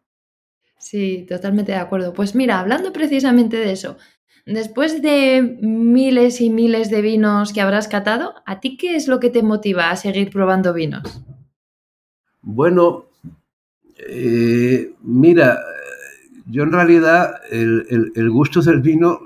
Sí, 0.80 1.26
totalmente 1.28 1.74
de 1.74 1.80
acuerdo. 1.80 2.14
Pues 2.14 2.34
mira, 2.34 2.60
hablando 2.60 2.94
precisamente 2.94 3.58
de 3.58 3.72
eso, 3.72 3.98
después 4.48 5.02
de 5.02 5.60
miles 5.62 6.42
y 6.42 6.50
miles 6.50 6.90
de 6.90 7.02
vinos 7.02 7.54
que 7.54 7.62
habrás 7.62 7.88
catado, 7.88 8.36
¿a 8.46 8.60
ti 8.60 8.78
qué 8.78 8.96
es 8.96 9.08
lo 9.08 9.20
que 9.20 9.30
te 9.30 9.44
motiva 9.44 9.92
a 9.92 9.96
seguir 9.96 10.32
probando 10.32 10.74
vinos? 10.74 11.22
Bueno, 12.42 13.06
eh, 13.98 14.94
mira, 15.02 15.60
yo 16.46 16.64
en 16.64 16.72
realidad 16.72 17.42
el, 17.52 18.30
gusto 18.30 18.62
del 18.62 18.82
vino 18.82 19.20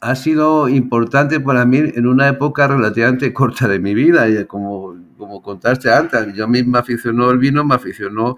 ha 0.00 0.14
sido 0.14 0.68
importante 0.68 1.40
para 1.40 1.64
mí 1.64 1.78
en 1.78 2.06
una 2.06 2.28
época 2.28 2.68
relativamente 2.68 3.32
corta 3.32 3.66
de 3.66 3.78
mi 3.78 3.94
vida, 3.94 4.26
como, 4.46 4.96
como 5.16 5.40
contaste 5.40 5.90
antes, 5.90 6.34
yo 6.34 6.46
mismo 6.46 6.76
aficionó 6.76 7.30
el 7.30 7.38
vino, 7.38 7.64
me 7.64 7.74
aficionó 7.74 8.36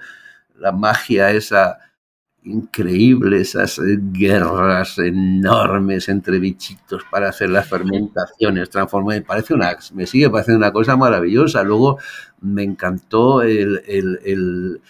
la 0.57 0.71
magia 0.71 1.33
esa 1.33 1.79
increíble, 2.45 3.41
esas 3.41 3.81
guerras 4.13 4.99
enormes 4.99 6.09
entre 6.09 6.39
bichitos 6.39 7.03
para 7.11 7.29
hacer 7.29 7.51
las 7.51 7.69
fermentaciones, 7.69 8.71
transformar, 8.71 9.17
me 9.17 9.23
parece 9.23 9.55
una, 9.55 9.77
me 9.95 10.07
sigue 10.07 10.31
pareciendo 10.31 10.59
una 10.59 10.73
cosa 10.73 10.97
maravillosa. 10.97 11.63
Luego 11.63 11.99
me 12.41 12.63
encantó 12.63 13.43
el, 13.43 13.83
el 13.87 14.19
el, 14.25 14.81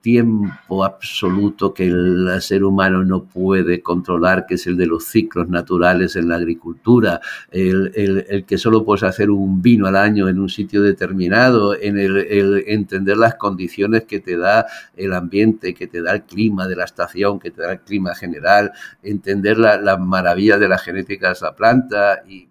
tiempo 0.00 0.84
absoluto 0.84 1.72
que 1.72 1.86
el 1.86 2.28
ser 2.40 2.64
humano 2.64 3.04
no 3.04 3.24
puede 3.24 3.82
controlar, 3.82 4.46
que 4.46 4.54
es 4.54 4.66
el 4.66 4.76
de 4.76 4.86
los 4.86 5.04
ciclos 5.04 5.48
naturales 5.48 6.16
en 6.16 6.28
la 6.28 6.36
agricultura, 6.36 7.20
el, 7.50 8.44
que 8.46 8.58
solo 8.58 8.84
puedes 8.84 9.04
hacer 9.04 9.30
un 9.30 9.62
vino 9.62 9.86
al 9.86 9.96
año 9.96 10.28
en 10.28 10.38
un 10.38 10.48
sitio 10.48 10.82
determinado, 10.82 11.74
en 11.78 11.98
el, 11.98 12.64
entender 12.66 13.16
las 13.16 13.36
condiciones 13.36 14.04
que 14.04 14.20
te 14.20 14.36
da 14.36 14.66
el 14.96 15.12
ambiente, 15.12 15.74
que 15.74 15.86
te 15.86 16.02
da 16.02 16.12
el 16.12 16.22
clima 16.22 16.66
de 16.66 16.76
la 16.76 16.84
estación, 16.84 17.38
que 17.38 17.50
te 17.50 17.62
da 17.62 17.72
el 17.72 17.80
clima 17.80 18.14
general, 18.14 18.72
entender 19.02 19.58
las 19.58 20.00
maravillas 20.00 20.58
de 20.58 20.68
la 20.68 20.78
genética 20.78 21.28
de 21.28 21.32
esa 21.34 21.54
planta 21.54 22.22
y, 22.28 22.48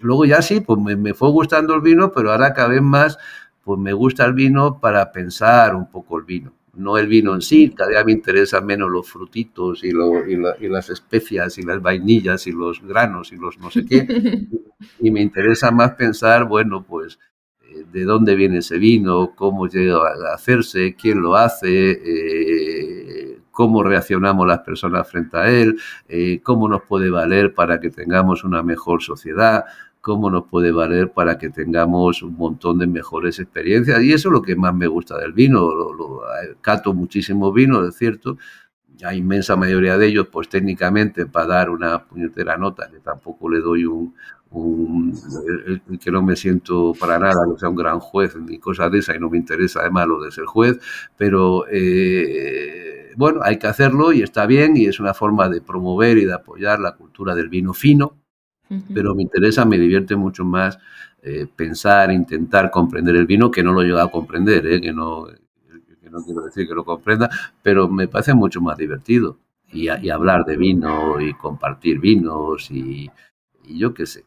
luego 0.00 0.26
ya 0.26 0.42
sí, 0.42 0.60
pues 0.60 0.78
me, 0.80 0.96
me 0.96 1.14
fue 1.14 1.30
gustando 1.30 1.74
el 1.74 1.80
vino, 1.80 2.12
pero 2.12 2.30
ahora 2.30 2.52
cada 2.52 2.68
vez 2.68 2.82
más 2.82 3.16
pues 3.64 3.80
me 3.80 3.92
gusta 3.92 4.24
el 4.24 4.34
vino 4.34 4.78
para 4.78 5.10
pensar 5.10 5.74
un 5.74 5.90
poco 5.90 6.18
el 6.18 6.24
vino. 6.24 6.52
No 6.76 6.98
el 6.98 7.06
vino 7.06 7.34
en 7.34 7.40
sí, 7.40 7.70
cada 7.70 7.90
día 7.90 8.04
me 8.04 8.12
interesan 8.12 8.66
menos 8.66 8.90
los 8.90 9.08
frutitos 9.08 9.84
y, 9.84 9.92
las 9.92 10.90
especias 10.90 11.56
y 11.58 11.62
las 11.62 11.80
vainillas 11.80 12.46
y 12.46 12.52
los 12.52 12.82
granos 12.82 13.32
y 13.32 13.36
los 13.36 13.58
no 13.58 13.70
sé 13.70 13.84
qué. 13.86 14.06
y 15.00 15.10
me 15.10 15.22
interesa 15.22 15.70
más 15.70 15.92
pensar, 15.92 16.46
bueno, 16.46 16.84
pues 16.84 17.18
eh, 17.62 17.84
de 17.92 18.04
dónde 18.04 18.34
viene 18.34 18.58
ese 18.58 18.78
vino, 18.78 19.34
cómo 19.36 19.68
llega 19.68 19.98
a 19.98 20.34
hacerse, 20.34 20.96
quién 21.00 21.22
lo 21.22 21.36
hace, 21.36 21.92
eh, 21.92 23.38
cómo 23.52 23.84
reaccionamos 23.84 24.46
las 24.46 24.60
personas 24.60 25.08
frente 25.08 25.36
a 25.36 25.48
él, 25.48 25.76
eh, 26.08 26.40
cómo 26.42 26.68
nos 26.68 26.82
puede 26.82 27.08
valer 27.08 27.54
para 27.54 27.78
que 27.78 27.90
tengamos 27.90 28.42
una 28.42 28.64
mejor 28.64 29.00
sociedad 29.00 29.64
cómo 30.04 30.28
nos 30.30 30.44
puede 30.48 30.70
valer 30.70 31.12
para 31.12 31.38
que 31.38 31.48
tengamos 31.48 32.22
un 32.22 32.34
montón 32.36 32.78
de 32.78 32.86
mejores 32.86 33.38
experiencias. 33.38 34.02
Y 34.02 34.12
eso 34.12 34.28
es 34.28 34.32
lo 34.34 34.42
que 34.42 34.54
más 34.54 34.74
me 34.74 34.86
gusta 34.86 35.16
del 35.16 35.32
vino. 35.32 35.74
Lo, 35.74 36.20
cato 36.60 36.92
muchísimo 36.92 37.50
vino, 37.52 37.82
es 37.88 37.96
cierto. 37.96 38.36
La 39.00 39.14
inmensa 39.14 39.56
mayoría 39.56 39.96
de 39.96 40.06
ellos, 40.06 40.28
pues 40.30 40.50
técnicamente, 40.50 41.24
para 41.24 41.46
dar 41.46 41.70
una 41.70 42.04
puñetera 42.04 42.58
nota, 42.58 42.90
que 42.90 43.00
tampoco 43.00 43.48
le 43.48 43.60
doy 43.60 43.86
un, 43.86 44.14
que 45.98 46.10
no 46.10 46.20
me 46.20 46.36
siento 46.36 46.92
para 47.00 47.18
nada 47.18 47.40
que 47.50 47.58
sea 47.58 47.70
un 47.70 47.76
gran 47.76 47.98
juez 47.98 48.36
ni 48.36 48.58
cosa 48.58 48.90
de 48.90 48.98
esa 48.98 49.16
y 49.16 49.18
no 49.18 49.30
me 49.30 49.38
interesa 49.38 49.80
además 49.80 50.06
lo 50.06 50.22
de 50.22 50.30
ser 50.30 50.44
juez, 50.44 50.78
pero 51.16 51.64
eh, 51.72 53.10
bueno, 53.16 53.40
hay 53.42 53.58
que 53.58 53.66
hacerlo 53.66 54.12
y 54.12 54.22
está 54.22 54.46
bien 54.46 54.76
y 54.76 54.84
es 54.84 55.00
una 55.00 55.12
forma 55.12 55.48
de 55.48 55.60
promover 55.60 56.18
y 56.18 56.26
de 56.26 56.34
apoyar 56.34 56.78
la 56.78 56.94
cultura 56.94 57.34
del 57.34 57.48
vino 57.48 57.74
fino, 57.74 58.23
pero 58.92 59.14
me 59.14 59.22
interesa, 59.22 59.64
me 59.64 59.78
divierte 59.78 60.16
mucho 60.16 60.44
más 60.44 60.78
eh, 61.22 61.46
pensar, 61.54 62.12
intentar 62.12 62.70
comprender 62.70 63.16
el 63.16 63.26
vino, 63.26 63.50
que 63.50 63.62
no 63.62 63.72
lo 63.72 63.82
he 63.82 63.86
llegado 63.86 64.06
a 64.06 64.10
comprender, 64.10 64.66
eh, 64.66 64.80
que, 64.80 64.92
no, 64.92 65.26
no 66.10 66.24
quiero 66.24 66.42
decir 66.42 66.68
que 66.68 66.74
lo 66.74 66.84
comprenda, 66.84 67.28
pero 67.62 67.88
me 67.88 68.08
parece 68.08 68.34
mucho 68.34 68.60
más 68.60 68.76
divertido. 68.76 69.38
Y, 69.72 69.88
hablar 69.88 70.44
de 70.44 70.56
vino 70.56 71.20
y 71.20 71.34
compartir 71.34 71.98
vinos 71.98 72.70
y, 72.70 73.10
yo 73.66 73.92
qué 73.92 74.06
sé. 74.06 74.24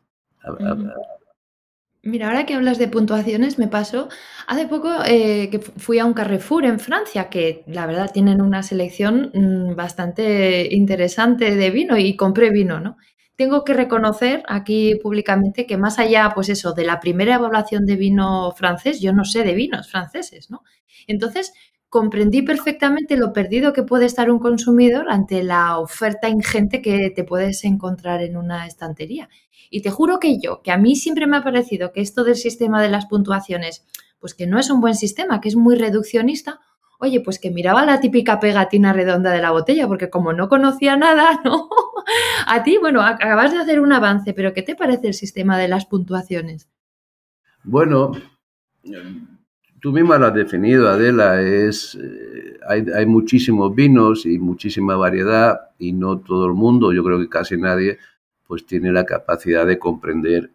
Mira, 2.03 2.27
ahora 2.27 2.45
que 2.45 2.53
hablas 2.53 2.79
de 2.79 2.87
puntuaciones, 2.87 3.57
me 3.57 3.67
pasó 3.67 4.09
hace 4.47 4.67
poco 4.67 4.89
eh, 5.05 5.49
que 5.49 5.59
fui 5.59 5.99
a 5.99 6.05
un 6.05 6.13
Carrefour 6.13 6.65
en 6.65 6.79
Francia, 6.79 7.29
que 7.29 7.63
la 7.67 7.85
verdad 7.85 8.11
tienen 8.13 8.41
una 8.41 8.63
selección 8.63 9.31
mm, 9.33 9.75
bastante 9.75 10.73
interesante 10.73 11.55
de 11.55 11.69
vino 11.69 11.97
y 11.97 12.15
compré 12.15 12.49
vino, 12.49 12.79
¿no? 12.79 12.97
Tengo 13.37 13.63
que 13.63 13.73
reconocer 13.73 14.43
aquí 14.47 14.95
públicamente 14.95 15.67
que 15.67 15.77
más 15.77 15.99
allá, 15.99 16.31
pues 16.33 16.49
eso, 16.49 16.73
de 16.73 16.83
la 16.83 16.99
primera 16.99 17.35
evaluación 17.35 17.85
de 17.85 17.95
vino 17.95 18.51
francés, 18.51 18.99
yo 18.99 19.13
no 19.13 19.23
sé 19.25 19.43
de 19.43 19.53
vinos 19.53 19.89
franceses, 19.89 20.49
¿no? 20.49 20.63
Entonces, 21.05 21.53
comprendí 21.87 22.41
perfectamente 22.41 23.15
lo 23.15 23.33
perdido 23.33 23.73
que 23.73 23.83
puede 23.83 24.05
estar 24.05 24.31
un 24.31 24.39
consumidor 24.39 25.09
ante 25.09 25.43
la 25.43 25.77
oferta 25.77 26.29
ingente 26.29 26.81
que 26.81 27.11
te 27.11 27.23
puedes 27.23 27.63
encontrar 27.63 28.23
en 28.23 28.37
una 28.37 28.65
estantería. 28.65 29.29
Y 29.69 29.81
te 29.81 29.91
juro 29.91 30.19
que 30.19 30.39
yo, 30.39 30.61
que 30.63 30.71
a 30.71 30.77
mí 30.77 30.95
siempre 30.95 31.27
me 31.27 31.37
ha 31.37 31.43
parecido 31.43 31.93
que 31.93 32.01
esto 32.01 32.23
del 32.23 32.35
sistema 32.35 32.81
de 32.81 32.89
las 32.89 33.05
puntuaciones, 33.05 33.85
pues 34.19 34.33
que 34.33 34.47
no 34.47 34.57
es 34.57 34.71
un 34.71 34.81
buen 34.81 34.95
sistema, 34.95 35.41
que 35.41 35.49
es 35.49 35.55
muy 35.55 35.75
reduccionista, 35.75 36.59
oye, 36.99 37.21
pues 37.21 37.39
que 37.39 37.51
miraba 37.51 37.85
la 37.85 37.99
típica 37.99 38.39
pegatina 38.39 38.93
redonda 38.93 39.31
de 39.31 39.41
la 39.41 39.51
botella, 39.51 39.87
porque 39.87 40.09
como 40.09 40.33
no 40.33 40.49
conocía 40.49 40.97
nada, 40.97 41.41
¿no? 41.45 41.69
A 42.47 42.63
ti, 42.63 42.77
bueno, 42.79 43.01
acabas 43.01 43.51
de 43.51 43.59
hacer 43.59 43.79
un 43.79 43.91
avance, 43.93 44.33
pero 44.33 44.53
¿qué 44.53 44.61
te 44.61 44.75
parece 44.75 45.07
el 45.07 45.13
sistema 45.13 45.57
de 45.57 45.67
las 45.67 45.85
puntuaciones? 45.85 46.69
Bueno, 47.63 48.11
tú 49.81 49.91
misma 49.91 50.17
lo 50.17 50.27
has 50.27 50.33
definido, 50.33 50.87
Adela, 50.89 51.41
es, 51.41 51.95
eh, 52.01 52.57
hay, 52.67 52.85
hay, 52.95 53.05
muchísimos 53.05 53.75
vinos 53.75 54.25
y 54.25 54.39
muchísima 54.39 54.95
variedad 54.95 55.59
y 55.77 55.91
no 55.91 56.19
todo 56.19 56.45
el 56.45 56.53
mundo, 56.53 56.93
yo 56.93 57.03
creo 57.03 57.19
que 57.19 57.27
casi 57.27 57.57
nadie, 57.57 57.97
pues 58.47 58.65
tiene 58.65 58.93
la 58.93 59.05
capacidad 59.05 59.67
de 59.67 59.77
comprender 59.77 60.51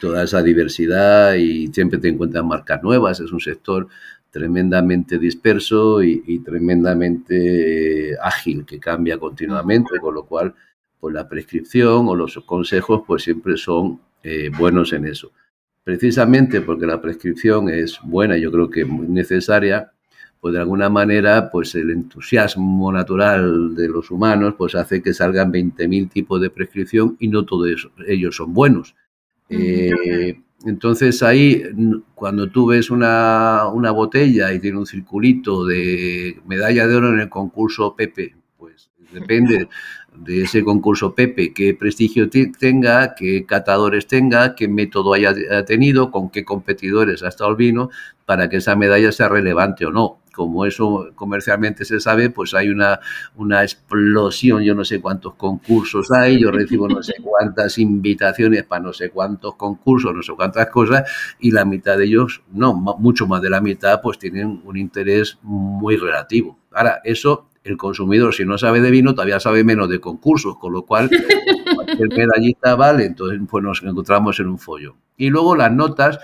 toda 0.00 0.24
esa 0.24 0.42
diversidad 0.42 1.34
y 1.34 1.68
siempre 1.68 1.98
te 1.98 2.08
encuentras 2.08 2.44
marcas 2.44 2.82
nuevas, 2.82 3.20
es 3.20 3.32
un 3.32 3.40
sector 3.40 3.88
tremendamente 4.30 5.18
disperso 5.18 6.02
y, 6.02 6.38
tremendamente 6.40 8.12
eh, 8.12 8.16
ágil, 8.22 8.64
que 8.64 8.78
cambia 8.78 9.18
continuamente, 9.18 9.98
con 10.00 10.14
lo 10.14 10.24
cual 10.24 10.54
pues 10.98 11.14
la 11.14 11.28
prescripción 11.28 12.08
o 12.08 12.14
los 12.14 12.38
consejos 12.46 13.02
pues 13.06 13.22
siempre 13.22 13.56
son 13.56 14.00
eh, 14.22 14.50
buenos 14.56 14.92
en 14.92 15.06
eso. 15.06 15.32
Precisamente 15.82 16.60
porque 16.60 16.86
la 16.86 17.00
prescripción 17.00 17.68
es 17.68 17.98
buena, 18.02 18.36
yo 18.36 18.52
creo 18.52 18.70
que 18.70 18.84
muy 18.84 19.08
necesaria, 19.08 19.90
pues 20.40 20.54
de 20.54 20.60
alguna 20.60 20.88
manera 20.88 21.50
pues 21.50 21.74
el 21.74 21.90
entusiasmo 21.90 22.92
natural 22.92 23.74
de 23.74 23.88
los 23.88 24.10
humanos 24.10 24.54
pues 24.56 24.74
hace 24.74 25.02
que 25.02 25.14
salgan 25.14 25.52
20.000 25.52 26.10
tipos 26.10 26.40
de 26.40 26.50
prescripción 26.50 27.16
y 27.18 27.28
no 27.28 27.44
todos 27.44 27.88
ellos 28.06 28.36
son 28.36 28.52
buenos. 28.54 28.94
Entonces 30.64 31.22
ahí, 31.22 31.62
cuando 32.14 32.50
tú 32.50 32.66
ves 32.66 32.90
una, 32.90 33.64
botella 33.92 34.52
y 34.52 34.58
tiene 34.58 34.78
un 34.78 34.86
circulito 34.86 35.64
de 35.64 36.38
medalla 36.46 36.86
de 36.86 36.94
oro 36.94 37.08
en 37.10 37.20
el 37.20 37.28
concurso 37.30 37.94
Pepe, 37.96 38.36
pues 38.58 38.90
depende 39.12 39.68
de 40.20 40.42
ese 40.42 40.62
concurso 40.62 41.14
Pepe, 41.14 41.52
qué 41.52 41.74
prestigio 41.74 42.28
tenga, 42.30 43.14
qué 43.14 43.46
catadores 43.46 44.06
tenga, 44.06 44.54
qué 44.54 44.68
método 44.68 45.14
haya 45.14 45.34
tenido, 45.64 46.10
con 46.10 46.30
qué 46.30 46.44
competidores 46.44 47.22
ha 47.22 47.28
estado 47.28 47.50
el 47.50 47.56
vino, 47.56 47.90
para 48.26 48.48
que 48.48 48.58
esa 48.58 48.76
medalla 48.76 49.12
sea 49.12 49.28
relevante 49.28 49.86
o 49.86 49.90
no 49.90 50.20
como 50.40 50.64
eso 50.64 51.10
comercialmente 51.16 51.84
se 51.84 52.00
sabe, 52.00 52.30
pues 52.30 52.54
hay 52.54 52.70
una, 52.70 53.00
una 53.36 53.62
explosión, 53.62 54.62
yo 54.62 54.74
no 54.74 54.86
sé 54.86 55.00
cuántos 55.00 55.34
concursos 55.34 56.10
hay, 56.12 56.40
yo 56.40 56.50
recibo 56.50 56.88
no 56.88 57.02
sé 57.02 57.14
cuántas 57.22 57.76
invitaciones 57.76 58.64
para 58.64 58.82
no 58.82 58.92
sé 58.94 59.10
cuántos 59.10 59.56
concursos, 59.56 60.14
no 60.14 60.22
sé 60.22 60.32
cuántas 60.32 60.68
cosas, 60.68 61.10
y 61.40 61.50
la 61.50 61.66
mitad 61.66 61.98
de 61.98 62.06
ellos, 62.06 62.42
no, 62.52 62.72
mucho 62.72 63.26
más 63.26 63.42
de 63.42 63.50
la 63.50 63.60
mitad, 63.60 64.00
pues 64.00 64.18
tienen 64.18 64.62
un 64.64 64.76
interés 64.76 65.38
muy 65.42 65.96
relativo. 65.96 66.58
Ahora, 66.72 67.00
eso 67.04 67.49
el 67.64 67.76
consumidor, 67.76 68.34
si 68.34 68.44
no 68.44 68.56
sabe 68.58 68.80
de 68.80 68.90
vino, 68.90 69.14
todavía 69.14 69.40
sabe 69.40 69.64
menos 69.64 69.88
de 69.88 70.00
concursos, 70.00 70.56
con 70.58 70.72
lo 70.72 70.84
cual 70.86 71.10
cualquier 71.74 72.08
medallita 72.08 72.74
vale, 72.74 73.04
entonces 73.04 73.38
pues 73.48 73.62
nos 73.62 73.82
encontramos 73.82 74.40
en 74.40 74.48
un 74.48 74.58
follo. 74.58 74.96
Y 75.16 75.28
luego 75.28 75.56
las 75.56 75.72
notas, 75.72 76.18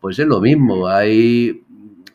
pues 0.00 0.18
es 0.18 0.26
lo 0.26 0.40
mismo, 0.40 0.88
hay 0.88 1.62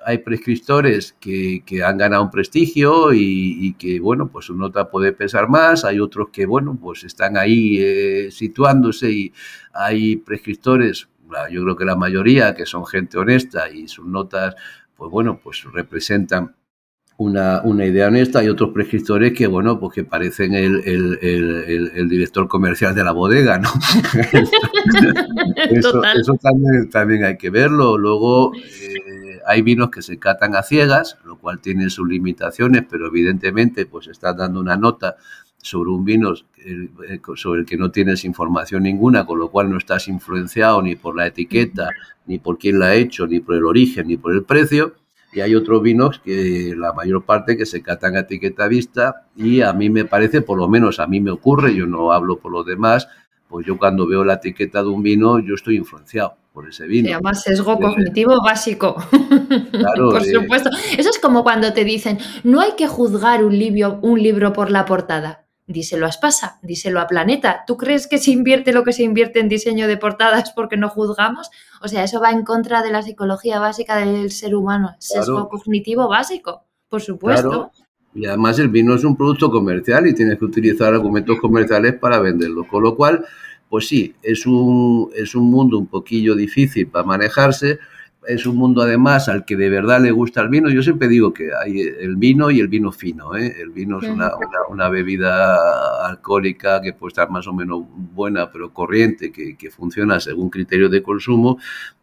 hay 0.08 0.20
prescriptores 0.20 1.18
que, 1.20 1.62
han 1.86 1.98
ganado 1.98 2.24
un 2.24 2.32
prestigio 2.32 3.14
y, 3.14 3.74
que, 3.78 4.00
bueno, 4.00 4.30
pues 4.30 4.46
su 4.46 4.56
nota 4.56 4.90
puede 4.90 5.12
pesar 5.12 5.50
más, 5.50 5.84
hay 5.84 6.00
otros 6.00 6.30
que, 6.32 6.46
bueno, 6.46 6.80
pues 6.82 7.04
están 7.04 7.36
ahí 7.36 7.78
eh, 7.78 8.30
situándose 8.32 9.12
y 9.12 9.34
hay 9.74 10.16
prescriptores, 10.16 11.10
yo 11.52 11.62
creo 11.62 11.76
que 11.76 11.84
la 11.84 11.98
mayoría, 11.98 12.56
que 12.56 12.66
son 12.66 12.86
gente 12.86 13.18
honesta 13.18 13.70
y 13.70 13.90
sus 13.90 14.06
notas, 14.06 14.56
pues 14.96 15.12
bueno, 15.12 15.42
pues 15.44 15.66
representan 15.74 16.56
una, 17.18 17.62
una, 17.64 17.86
idea 17.86 18.08
honesta. 18.08 18.40
Hay 18.40 18.50
otros 18.50 18.72
prescriptores 18.72 19.34
que, 19.34 19.48
bueno, 19.48 19.80
pues 19.80 19.94
que 19.94 20.04
parecen 20.04 20.54
el, 20.54 20.84
el, 20.86 21.92
el, 21.96 22.10
director 22.10 22.48
comercial 22.48 22.94
de 22.94 23.04
la 23.04 23.12
bodega, 23.12 23.58
¿no? 23.58 23.70
eso, 25.72 26.04
eso 26.04 26.36
también, 26.36 26.90
también, 26.90 27.24
hay 27.24 27.38
que 27.38 27.50
verlo. 27.50 27.98
Luego, 27.98 28.54
eh, 28.56 29.40
hay 29.48 29.64
vinos 29.64 29.90
que 29.90 30.04
se 30.04 30.20
catan 30.20 30.56
a 30.56 30.62
ciegas, 30.62 31.18
lo 31.26 31.38
cual 31.38 31.60
tiene 31.60 31.90
sus 31.90 32.08
limitaciones, 32.08 32.84
pero 32.88 33.08
evidentemente, 33.08 33.88
pues 33.88 34.08
estás 34.08 34.38
dando 34.38 34.60
una 34.60 34.78
nota 34.78 35.16
sobre 35.60 35.90
un 35.90 36.06
vino 36.06 36.34
eh, 36.34 37.20
sobre 37.36 37.62
el 37.62 37.66
que 37.66 37.78
no 37.78 37.90
tienes 37.90 38.26
información 38.26 38.84
ninguna, 38.84 39.26
con 39.26 39.40
lo 39.40 39.50
cual 39.50 39.72
no 39.72 39.78
estás 39.78 40.08
influenciado 40.08 40.84
ni 40.84 40.96
por 40.96 41.16
la 41.16 41.26
etiqueta, 41.26 41.90
ni 42.28 42.38
por 42.38 42.60
quién 42.60 42.78
la 42.78 42.88
ha 42.88 42.96
hecho, 42.96 43.26
ni 43.26 43.40
por 43.40 43.56
el 43.56 43.66
origen, 43.66 44.08
ni 44.08 44.18
por 44.18 44.34
el 44.34 44.44
precio 44.44 44.94
y 45.38 45.42
hay 45.42 45.54
otros 45.54 45.84
vinos 45.84 46.20
que 46.26 46.74
la 46.76 46.94
mayor 46.94 47.24
parte 47.24 47.56
que 47.58 47.68
se 47.68 47.84
catan 47.84 48.16
a 48.16 48.22
etiqueta 48.22 48.68
vista 48.68 49.28
y 49.36 49.62
a 49.62 49.72
mí 49.72 49.88
me 49.92 50.04
parece, 50.04 50.42
por 50.42 50.58
lo 50.58 50.68
menos 50.68 51.00
a 51.00 51.06
mí 51.06 51.20
me 51.20 51.30
ocurre, 51.30 51.76
yo 51.76 51.86
no 51.86 52.12
hablo 52.12 52.40
por 52.40 52.52
los 52.52 52.66
demás, 52.66 53.08
pues 53.48 53.64
yo 53.64 53.78
cuando 53.78 54.08
veo 54.08 54.26
la 54.26 54.34
etiqueta 54.34 54.82
de 54.82 54.90
un 54.90 55.04
vino 55.04 55.38
yo 55.38 55.54
estoy 55.54 55.78
influenciado 55.78 56.38
por 56.54 56.68
ese 56.68 56.88
vino. 56.88 57.10
Se 57.10 57.14
llama 57.14 57.36
sesgo 57.36 57.78
cognitivo 57.78 58.42
básico. 58.44 58.96
Claro, 59.72 60.10
por 60.10 60.24
supuesto. 60.24 60.70
Eso 60.98 61.10
es 61.10 61.20
como 61.20 61.44
cuando 61.44 61.72
te 61.72 61.84
dicen, 61.84 62.18
no 62.44 62.60
hay 62.60 62.72
que 62.76 62.88
juzgar 62.88 63.44
un 63.44 63.58
libro, 63.58 64.00
un 64.02 64.22
libro 64.22 64.52
por 64.52 64.72
la 64.72 64.86
portada 64.86 65.47
díselo 65.68 66.06
a 66.06 66.10
Espasa, 66.10 66.60
díselo 66.64 67.00
a 67.00 67.08
Planeta. 67.08 67.64
¿Tú 67.68 67.78
crees 67.78 68.08
que 68.08 68.18
se 68.18 68.32
invierte 68.32 68.72
lo 68.72 68.84
que 68.84 68.94
se 68.94 69.04
invierte 69.04 69.40
en 69.40 69.50
diseño 69.50 69.88
de 69.88 69.98
portadas 69.98 70.52
porque 70.52 70.78
no 70.78 70.90
juzgamos? 70.90 71.52
O 71.82 71.88
sea, 71.88 72.04
eso 72.04 72.20
va 72.22 72.32
en 72.32 72.44
contra 72.44 72.82
de 72.82 72.92
la 72.92 73.04
psicología 73.04 73.60
básica 73.60 73.98
del 73.98 74.32
ser 74.32 74.56
humano, 74.56 74.96
sesgo 75.00 75.50
cognitivo 75.50 76.08
básico, 76.08 76.64
por 76.90 77.02
supuesto. 77.02 77.72
Y 78.16 78.26
además 78.26 78.58
el 78.58 78.70
vino 78.70 78.96
es 78.96 79.04
un 79.04 79.16
producto 79.16 79.52
comercial 79.52 80.08
y 80.08 80.16
tienes 80.16 80.40
que 80.40 80.46
utilizar 80.46 80.94
argumentos 80.94 81.38
comerciales 81.40 81.96
para 81.96 82.20
venderlo. 82.20 82.68
Con 82.68 82.82
lo 82.82 82.96
cual, 82.96 83.26
pues 83.70 83.88
sí, 83.88 84.16
es 84.24 84.48
un, 84.48 85.12
es 85.14 85.36
un 85.36 85.52
mundo 85.52 85.78
un 85.78 85.88
poquillo 85.88 86.34
difícil 86.34 86.88
para 86.88 87.06
manejarse, 87.06 87.78
es 88.28 88.46
un 88.46 88.58
mundo 88.58 88.82
además 88.82 89.30
al 89.30 89.46
que 89.46 89.56
de 89.56 89.70
verdad 89.70 90.02
le 90.02 90.12
gusta 90.12 90.42
el 90.42 90.50
vino. 90.50 90.70
Yo 90.70 90.84
siempre 90.84 91.08
digo 91.08 91.34
que 91.34 91.50
hay 91.54 91.80
el 91.80 92.18
vino 92.18 92.52
y 92.52 92.60
el 92.60 92.68
vino 92.68 92.92
fino. 92.92 93.36
¿eh? 93.36 93.56
El 93.60 93.70
vino 93.70 94.00
es 94.00 94.10
una, 94.10 94.32
una, 94.70 94.90
bebida 94.90 96.06
alcohólica 96.06 96.82
que 96.82 96.94
puede 96.94 97.12
estar 97.12 97.30
más 97.30 97.48
o 97.48 97.54
menos 97.54 97.84
buena, 98.14 98.52
pero 98.52 98.74
corriente, 98.74 99.32
que, 99.32 99.56
que, 99.56 99.72
funciona 99.72 100.20
según 100.20 100.50
criterios 100.50 100.92
de 100.92 101.02
consumo, 101.02 101.58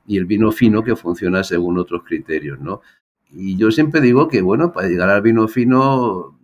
y 0.07 0.17
el 0.17 0.25
vino 0.25 0.51
fino 0.51 0.83
que 0.83 0.97
funciona 0.97 1.45
según 1.45 1.79
otros 1.79 2.03
criterios. 2.05 2.59
¿no? 2.59 2.81
Y 3.31 3.57
yo 3.57 3.71
siempre 3.71 4.01
digo 4.01 4.27
que, 4.29 4.41
bueno, 4.41 4.73
para 4.73 4.89
llegar 4.89 5.11
al 5.11 5.23
vino 5.23 5.47
fino 5.47 6.39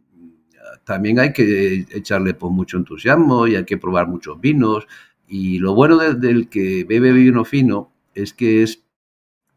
también 0.84 1.20
hay 1.20 1.32
que 1.32 1.86
echarle 1.92 2.34
pues, 2.34 2.52
mucho 2.52 2.76
entusiasmo 2.76 3.46
y 3.46 3.56
hay 3.56 3.64
que 3.64 3.78
probar 3.78 4.08
muchos 4.08 4.40
vinos. 4.40 4.86
Y 5.26 5.58
lo 5.58 5.74
bueno 5.74 5.96
del 5.98 6.48
que 6.48 6.84
bebe 6.84 7.12
vino 7.12 7.44
fino 7.44 7.92
es 8.14 8.34
que 8.34 8.62
es 8.62 8.82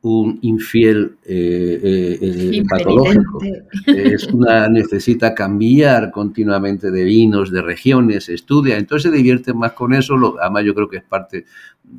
un 0.04 0.38
infiel 0.42 1.16
eh, 1.24 1.80
eh, 1.82 2.58
eh, 2.58 2.64
patológico. 2.70 3.40
Es 3.88 4.28
una, 4.28 4.68
necesita 4.68 5.34
cambiar 5.34 6.12
continuamente 6.12 6.92
de 6.92 7.04
vinos, 7.06 7.52
de 7.52 7.62
regiones, 7.62 8.28
estudia, 8.28 8.78
entonces 8.78 9.10
se 9.10 9.18
divierte 9.18 9.54
más 9.54 9.72
con 9.72 9.94
eso. 9.94 10.18
Lo, 10.18 10.40
además, 10.42 10.66
yo 10.66 10.76
creo 10.76 10.90
que 10.90 10.98
es 10.98 11.04
parte, 11.04 11.46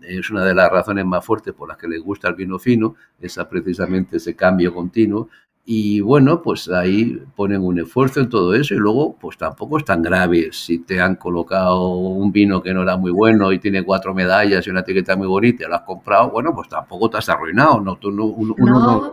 es 0.03 0.31
una 0.31 0.45
de 0.45 0.55
las 0.55 0.71
razones 0.71 1.07
más 1.07 1.25
fuertes 1.25 1.55
por 1.55 1.67
las 1.67 1.79
que 1.79 1.89
les 1.89 2.03
gusta 2.03 2.29
el 2.29 2.35
vino 2.35 2.59
fino, 2.59 2.95
esa 3.19 3.49
precisamente 3.49 4.19
ese 4.19 4.37
cambio 4.37 4.75
continuo. 4.75 5.31
Y 5.67 6.01
bueno, 6.01 6.43
pues 6.43 6.69
ahí 6.69 7.23
ponen 7.35 7.63
un 7.63 7.79
esfuerzo 7.79 8.21
en 8.21 8.29
todo 8.29 8.55
eso 8.55 8.75
y 8.75 8.77
luego 8.77 9.17
pues 9.19 9.39
tampoco 9.39 9.79
es 9.79 9.85
tan 9.85 10.03
grave 10.03 10.51
si 10.53 10.81
te 10.81 11.01
han 11.01 11.17
colocado 11.17 11.89
un 11.89 12.31
vino 12.33 12.63
que 12.63 12.75
no 12.75 12.83
era 12.83 12.99
muy 12.99 13.13
bueno 13.13 13.51
y 13.51 13.59
tiene 13.59 13.83
cuatro 13.83 14.13
medallas 14.13 14.67
y 14.67 14.71
una 14.71 14.81
etiqueta 14.81 15.17
muy 15.17 15.27
bonita 15.27 15.65
y 15.65 15.69
lo 15.69 15.77
has 15.77 15.83
comprado, 15.83 16.31
bueno, 16.31 16.55
pues 16.55 16.69
tampoco 16.69 17.09
te 17.09 17.17
has 17.17 17.29
arruinado, 17.31 17.81
¿no? 17.81 17.97
Tú 17.97 18.11
no, 18.11 18.27
uno, 18.27 18.55
no 18.59 19.13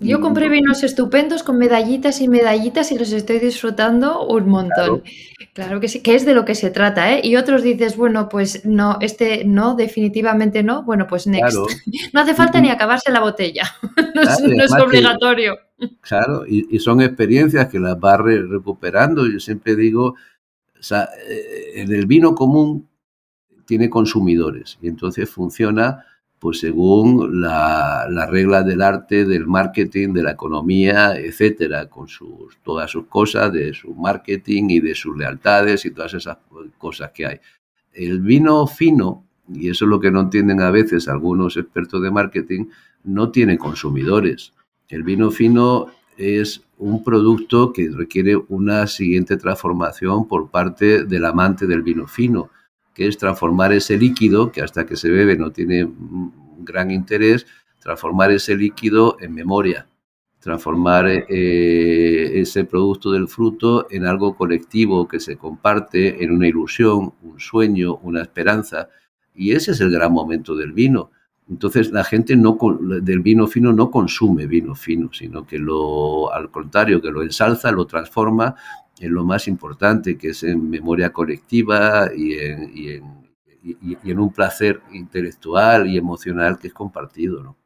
yo 0.00 0.20
compré 0.20 0.48
vinos 0.48 0.84
estupendos 0.84 1.42
con 1.42 1.58
medallitas 1.58 2.20
y 2.20 2.28
medallitas 2.28 2.92
y 2.92 2.98
los 2.98 3.10
estoy 3.12 3.40
disfrutando 3.40 4.26
un 4.26 4.48
montón. 4.48 5.02
Claro, 5.54 5.80
que 5.80 5.88
sí, 5.88 6.02
que 6.02 6.14
es 6.14 6.24
de 6.24 6.34
lo 6.34 6.44
que 6.44 6.54
se 6.54 6.70
trata, 6.70 7.12
¿eh? 7.12 7.20
Y 7.24 7.34
otros 7.34 7.64
dices, 7.64 7.96
bueno, 7.96 8.28
pues 8.28 8.64
no, 8.64 8.98
este 9.00 9.44
no, 9.44 9.74
definitivamente 9.74 10.62
no, 10.62 10.84
bueno, 10.84 11.06
pues 11.08 11.26
next. 11.26 11.56
No 12.12 12.20
hace 12.20 12.34
falta 12.34 12.60
ni 12.60 12.70
acabarse 12.70 13.10
la 13.10 13.20
botella, 13.20 13.64
no, 14.14 14.22
es, 14.22 14.72
obligatorio. 14.72 15.56
Claro, 16.00 16.44
y, 16.46 16.78
son 16.78 17.00
experiencias 17.00 17.68
que 17.68 17.78
las 17.78 17.98
vas 17.98 18.20
recuperando. 18.20 19.26
Yo 19.26 19.40
siempre 19.40 19.76
digo, 19.76 20.14
eh, 20.90 21.72
en 21.74 21.92
el 21.92 22.06
vino 22.06 22.34
común 22.34 22.88
tiene 23.66 23.90
consumidores 23.90 24.78
y 24.80 24.88
entonces 24.88 25.28
funciona 25.28 26.04
pues 26.38 26.60
según 26.60 27.40
las 27.40 28.10
la 28.10 28.26
reglas 28.26 28.64
del 28.64 28.82
arte, 28.82 29.24
del 29.24 29.46
marketing, 29.46 30.12
de 30.12 30.22
la 30.22 30.32
economía, 30.32 31.16
etcétera, 31.16 31.88
con 31.88 32.06
sus, 32.06 32.56
todas 32.62 32.90
sus 32.90 33.06
cosas, 33.06 33.52
de 33.52 33.74
su 33.74 33.94
marketing 33.94 34.64
y 34.68 34.80
de 34.80 34.94
sus 34.94 35.16
lealtades 35.16 35.84
y 35.84 35.90
todas 35.90 36.14
esas 36.14 36.38
cosas 36.78 37.10
que 37.10 37.26
hay. 37.26 37.40
El 37.92 38.20
vino 38.20 38.66
fino, 38.68 39.24
y 39.52 39.68
eso 39.68 39.84
es 39.84 39.88
lo 39.88 39.98
que 39.98 40.12
no 40.12 40.20
entienden 40.20 40.60
a 40.60 40.70
veces 40.70 41.08
algunos 41.08 41.56
expertos 41.56 42.00
de 42.02 42.10
marketing, 42.10 42.66
no 43.02 43.30
tiene 43.32 43.58
consumidores. 43.58 44.52
El 44.88 45.02
vino 45.02 45.30
fino 45.30 45.86
es 46.16 46.62
un 46.78 47.04
producto 47.04 47.72
que 47.72 47.90
requiere 47.90 48.36
una 48.48 48.86
siguiente 48.86 49.36
transformación 49.36 50.26
por 50.26 50.50
parte 50.50 51.04
del 51.04 51.24
amante 51.24 51.66
del 51.66 51.82
vino 51.82 52.06
fino 52.06 52.50
que 52.98 53.06
es 53.06 53.16
transformar 53.16 53.72
ese 53.72 53.96
líquido, 53.96 54.50
que 54.50 54.60
hasta 54.60 54.84
que 54.84 54.96
se 54.96 55.08
bebe 55.08 55.36
no 55.36 55.52
tiene 55.52 55.88
gran 56.58 56.90
interés, 56.90 57.46
transformar 57.80 58.32
ese 58.32 58.56
líquido 58.56 59.16
en 59.20 59.34
memoria, 59.34 59.86
transformar 60.40 61.06
eh, 61.06 62.40
ese 62.40 62.64
producto 62.64 63.12
del 63.12 63.28
fruto 63.28 63.86
en 63.88 64.04
algo 64.04 64.34
colectivo 64.34 65.06
que 65.06 65.20
se 65.20 65.36
comparte, 65.36 66.24
en 66.24 66.32
una 66.32 66.48
ilusión, 66.48 67.14
un 67.22 67.38
sueño, 67.38 67.98
una 67.98 68.20
esperanza. 68.22 68.88
Y 69.32 69.52
ese 69.52 69.70
es 69.70 69.80
el 69.80 69.92
gran 69.92 70.12
momento 70.12 70.56
del 70.56 70.72
vino. 70.72 71.12
Entonces 71.50 71.90
la 71.90 72.04
gente 72.04 72.36
no, 72.36 72.58
del 73.02 73.20
vino 73.20 73.46
fino 73.46 73.72
no 73.72 73.90
consume 73.90 74.46
vino 74.46 74.74
fino, 74.74 75.10
sino 75.12 75.46
que 75.46 75.58
lo, 75.58 76.32
al 76.32 76.50
contrario, 76.50 77.00
que 77.00 77.10
lo 77.10 77.22
ensalza, 77.22 77.70
lo 77.72 77.86
transforma 77.86 78.54
en 79.00 79.14
lo 79.14 79.24
más 79.24 79.48
importante, 79.48 80.18
que 80.18 80.30
es 80.30 80.42
en 80.42 80.68
memoria 80.68 81.12
colectiva 81.12 82.10
y 82.14 82.34
en, 82.34 82.70
y 82.76 82.88
en, 82.90 83.28
y, 83.62 84.10
en 84.10 84.18
un 84.18 84.32
placer 84.32 84.80
intelectual 84.92 85.86
y 85.86 85.96
emocional 85.96 86.58
que 86.58 86.68
es 86.68 86.74
compartido. 86.74 87.42
¿no? 87.42 87.56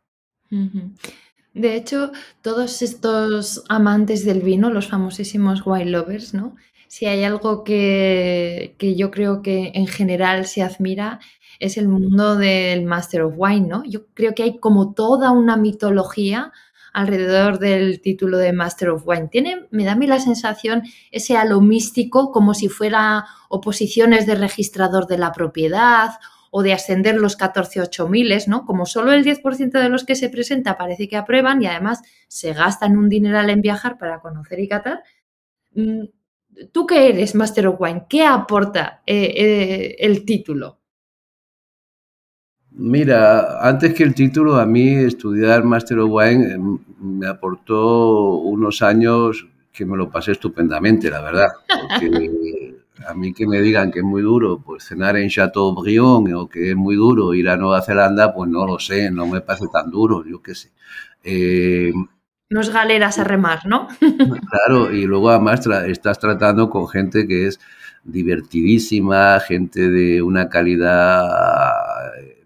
De 1.54 1.76
hecho, 1.76 2.12
todos 2.40 2.82
estos 2.82 3.64
amantes 3.68 4.24
del 4.24 4.40
vino, 4.40 4.70
los 4.70 4.88
famosísimos 4.88 5.62
wine 5.66 5.90
lovers, 5.90 6.34
¿no? 6.34 6.56
Si 6.92 7.06
hay 7.06 7.24
algo 7.24 7.64
que, 7.64 8.76
que, 8.76 8.96
yo 8.96 9.10
creo 9.10 9.40
que 9.40 9.72
en 9.74 9.86
general 9.86 10.44
se 10.44 10.60
admira 10.60 11.20
es 11.58 11.78
el 11.78 11.88
mundo 11.88 12.36
del 12.36 12.84
Master 12.84 13.22
of 13.22 13.32
Wine, 13.34 13.66
¿no? 13.66 13.82
Yo 13.86 14.08
creo 14.12 14.34
que 14.34 14.42
hay 14.42 14.58
como 14.58 14.92
toda 14.92 15.30
una 15.30 15.56
mitología 15.56 16.52
alrededor 16.92 17.58
del 17.58 18.02
título 18.02 18.36
de 18.36 18.52
Master 18.52 18.90
of 18.90 19.04
Wine. 19.06 19.28
Tiene, 19.28 19.68
me 19.70 19.86
da 19.86 19.92
a 19.92 19.96
mí 19.96 20.06
la 20.06 20.20
sensación, 20.20 20.82
ese 21.10 21.34
halo 21.38 21.62
místico, 21.62 22.30
como 22.30 22.52
si 22.52 22.68
fuera 22.68 23.24
oposiciones 23.48 24.26
de 24.26 24.34
registrador 24.34 25.06
de 25.06 25.16
la 25.16 25.32
propiedad 25.32 26.10
o 26.50 26.62
de 26.62 26.74
ascender 26.74 27.14
los 27.14 27.36
14 27.36 27.88
miles, 28.10 28.48
¿no? 28.48 28.66
Como 28.66 28.84
solo 28.84 29.12
el 29.12 29.24
10% 29.24 29.80
de 29.80 29.88
los 29.88 30.04
que 30.04 30.14
se 30.14 30.28
presenta 30.28 30.76
parece 30.76 31.08
que 31.08 31.16
aprueban 31.16 31.62
y 31.62 31.66
además 31.68 32.02
se 32.28 32.52
gastan 32.52 32.98
un 32.98 33.08
dineral 33.08 33.48
en 33.48 33.62
viajar 33.62 33.96
para 33.96 34.20
conocer 34.20 34.60
y 34.60 34.68
catar. 34.68 35.02
¿Tú 36.72 36.86
qué 36.86 37.08
eres, 37.08 37.34
Master 37.34 37.66
of 37.68 37.80
Wine? 37.80 38.04
¿Qué 38.08 38.24
aporta 38.24 39.02
eh, 39.06 39.32
eh, 39.36 39.96
el 39.98 40.24
título? 40.24 40.78
Mira, 42.74 43.60
antes 43.60 43.92
que 43.94 44.02
el 44.02 44.14
título, 44.14 44.56
a 44.56 44.64
mí 44.64 44.94
estudiar 44.94 45.62
Master 45.64 45.98
of 46.00 46.10
Wine 46.10 46.52
em, 46.52 46.78
me 47.00 47.26
aportó 47.26 48.36
unos 48.38 48.80
años 48.80 49.46
que 49.72 49.84
me 49.84 49.96
lo 49.96 50.10
pasé 50.10 50.32
estupendamente, 50.32 51.10
la 51.10 51.20
verdad. 51.20 51.48
Porque 51.66 52.74
a 53.06 53.14
mí 53.14 53.32
que 53.32 53.46
me 53.46 53.60
digan 53.60 53.90
que 53.90 53.98
es 54.00 54.04
muy 54.04 54.22
duro 54.22 54.62
pues 54.64 54.84
cenar 54.84 55.16
en 55.16 55.28
Chateaubriand 55.28 56.34
o 56.34 56.48
que 56.48 56.70
es 56.70 56.76
muy 56.76 56.96
duro 56.96 57.34
ir 57.34 57.48
a 57.48 57.56
Nueva 57.56 57.82
Zelanda, 57.82 58.34
pues 58.34 58.50
no 58.50 58.66
lo 58.66 58.78
sé, 58.78 59.10
no 59.10 59.26
me 59.26 59.40
parece 59.40 59.66
tan 59.72 59.90
duro, 59.90 60.24
yo 60.24 60.42
qué 60.42 60.54
sé. 60.54 60.70
Eh, 61.22 61.92
No 62.52 62.60
es 62.60 62.70
galeras 62.70 63.18
a 63.18 63.24
remar, 63.24 63.66
¿no? 63.66 63.88
Claro, 64.50 64.92
y 64.92 65.06
luego 65.06 65.30
además 65.30 65.66
estás 65.86 66.18
tratando 66.18 66.68
con 66.68 66.88
gente 66.88 67.26
que 67.26 67.46
es 67.46 67.58
divertidísima, 68.04 69.40
gente 69.40 69.90
de 69.90 70.20
una 70.22 70.48
calidad 70.48 71.24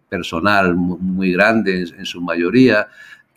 personal 0.08 0.76
muy 0.76 1.32
grande 1.32 1.80
en 1.98 2.06
su 2.06 2.20
mayoría 2.20 2.88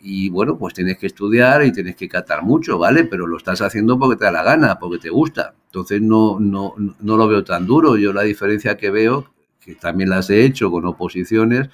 y 0.02 0.30
bueno, 0.30 0.56
pues 0.56 0.74
tienes 0.74 0.96
que 0.98 1.06
estudiar 1.06 1.64
y 1.64 1.72
tienes 1.72 1.94
que 1.94 2.08
catar 2.08 2.42
mucho, 2.42 2.78
¿vale? 2.78 3.04
Pero 3.04 3.26
lo 3.26 3.36
estás 3.36 3.60
haciendo 3.60 3.98
porque 3.98 4.16
te 4.16 4.24
da 4.24 4.32
la 4.32 4.42
gana, 4.42 4.78
porque 4.78 4.98
te 4.98 5.10
gusta. 5.10 5.54
Entonces 5.66 6.00
no, 6.00 6.38
no, 6.40 6.74
no 7.00 7.16
lo 7.16 7.28
veo 7.28 7.44
tan 7.44 7.66
duro. 7.66 7.96
Yo 7.96 8.12
la 8.12 8.22
diferencia 8.22 8.76
que 8.76 8.90
veo, 8.90 9.32
que 9.60 9.74
también 9.74 10.08
las 10.08 10.30
he 10.30 10.44
hecho 10.44 10.70
con 10.70 10.86
oposiciones, 10.86 11.68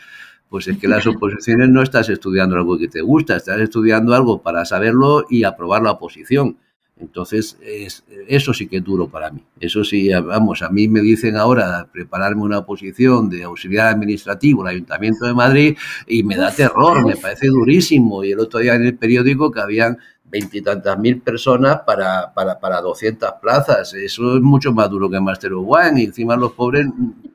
pues 0.49 0.69
es 0.69 0.79
que 0.79 0.89
las 0.89 1.07
oposiciones 1.07 1.69
no 1.69 1.83
estás 1.83 2.09
estudiando 2.09 2.57
algo 2.57 2.79
que 2.79 2.89
te 2.89 3.01
gusta, 3.01 3.37
estás 3.37 3.61
estudiando 3.61 4.15
algo 4.15 4.43
para 4.43 4.65
saberlo 4.65 5.27
y 5.29 5.45
aprobar 5.45 5.83
la 5.83 5.93
oposición. 5.93 6.57
Entonces, 6.99 7.59
es, 7.63 8.05
eso 8.27 8.55
sí 8.55 8.69
que 8.69 8.79
es 8.79 8.85
duro 8.85 9.09
para 9.09 9.31
mí. 9.31 9.43
Eso 9.61 9.85
sí, 9.85 10.09
vamos, 10.09 10.63
a 10.63 10.71
mí 10.71 10.89
me 10.89 11.03
dicen 11.03 11.37
ahora 11.37 11.87
prepararme 11.93 12.43
una 12.43 12.65
posición 12.65 13.29
de 13.29 13.43
auxiliar 13.45 13.89
administrativo 13.89 14.63
en 14.63 14.69
el 14.69 14.77
Ayuntamiento 14.77 15.27
de 15.27 15.35
Madrid 15.35 15.77
y 16.07 16.23
me 16.23 16.37
da 16.37 16.51
terror, 16.51 17.05
me 17.05 17.17
parece 17.17 17.49
durísimo. 17.49 18.25
Y 18.25 18.33
el 18.33 18.41
otro 18.41 18.61
día 18.61 18.75
en 18.75 18.87
el 18.87 18.97
periódico 18.97 19.51
que 19.51 19.61
habían 19.61 19.99
veintitantas 20.29 20.99
mil 20.99 21.21
personas 21.21 21.81
para, 21.87 22.33
para, 22.35 22.59
para 22.59 22.81
200 22.81 23.35
plazas. 23.41 23.95
Eso 23.95 24.37
es 24.37 24.43
mucho 24.43 24.73
más 24.73 24.91
duro 24.91 25.09
que 25.09 25.21
Master 25.21 25.53
of 25.53 25.65
Wine. 25.67 26.03
Y 26.03 26.05
encima 26.07 26.37
los 26.37 26.53
pobres, 26.53 26.87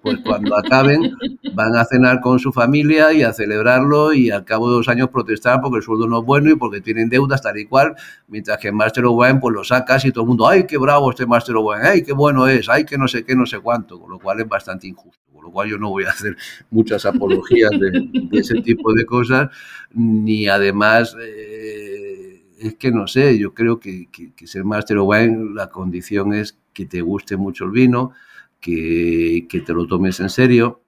pues 0.02 0.20
cuando 0.26 0.58
acaben, 0.58 1.16
van 1.54 1.76
a 1.76 1.86
cenar 1.86 2.20
con 2.22 2.40
su 2.40 2.52
familia 2.52 3.14
y 3.14 3.24
a 3.24 3.34
celebrarlo 3.34 4.14
y 4.14 4.30
al 4.30 4.44
cabo 4.44 4.70
de 4.70 4.76
dos 4.76 4.90
años 4.90 5.10
protestar 5.10 5.62
porque 5.62 5.78
el 5.78 5.84
sueldo 5.84 6.08
no 6.08 6.20
es 6.20 6.26
bueno 6.26 6.50
y 6.52 6.56
porque 6.56 6.82
tienen 6.82 7.10
deudas 7.10 7.42
tal 7.42 7.58
y 7.58 7.66
cual. 7.66 7.96
Mientras 8.28 8.58
que 8.58 8.72
Master 8.72 9.06
of 9.06 9.16
Wine, 9.16 9.40
pues 9.40 9.54
lo 9.56 9.64
sacas 9.64 10.04
y 10.06 10.12
todo 10.12 10.24
el 10.24 10.28
mundo, 10.30 10.48
¡ay, 10.48 10.66
qué 10.68 10.78
bravo 10.78 11.10
este 11.10 11.26
Master 11.26 11.56
of 11.56 11.66
Wine! 11.66 11.88
¡ay, 11.88 12.04
qué 12.04 12.14
bueno 12.14 12.48
es! 12.48 12.68
¡ay, 12.68 12.84
que 12.84 12.98
no 12.98 13.08
sé 13.08 13.24
qué, 13.24 13.36
no 13.36 13.46
sé 13.46 13.60
cuánto! 13.60 14.00
Con 14.00 14.12
lo 14.12 14.20
cual 14.20 14.42
es 14.42 14.48
bastante 14.48 14.88
injusto. 14.88 15.20
Con 15.32 15.46
lo 15.46 15.52
cual 15.52 15.70
yo 15.70 15.78
no 15.78 15.90
voy 15.90 16.04
a 16.04 16.10
hacer 16.10 16.36
muchas 16.70 17.06
apologías 17.06 17.72
de, 17.72 18.10
ese 18.34 18.62
tipo 18.62 18.94
de 18.94 19.06
cosas, 19.06 19.50
ni 19.94 20.48
además... 20.48 21.16
Eh, 21.22 21.91
es 22.62 22.76
que 22.76 22.92
no 22.92 23.08
sé, 23.08 23.38
yo 23.40 23.54
creo 23.54 23.80
que, 23.80 24.08
ser 24.46 24.64
Master 24.64 25.00
of 25.00 25.10
Wine, 25.10 25.54
la 25.54 25.70
condición 25.70 26.34
es 26.34 26.60
que 26.74 26.86
te 26.86 27.02
guste 27.02 27.36
mucho 27.36 27.66
el 27.66 27.72
vino, 27.72 28.12
que, 28.60 29.48
que 29.50 29.62
te 29.62 29.74
lo 29.74 29.88
tomes 29.88 30.20
en 30.20 30.30
serio, 30.30 30.84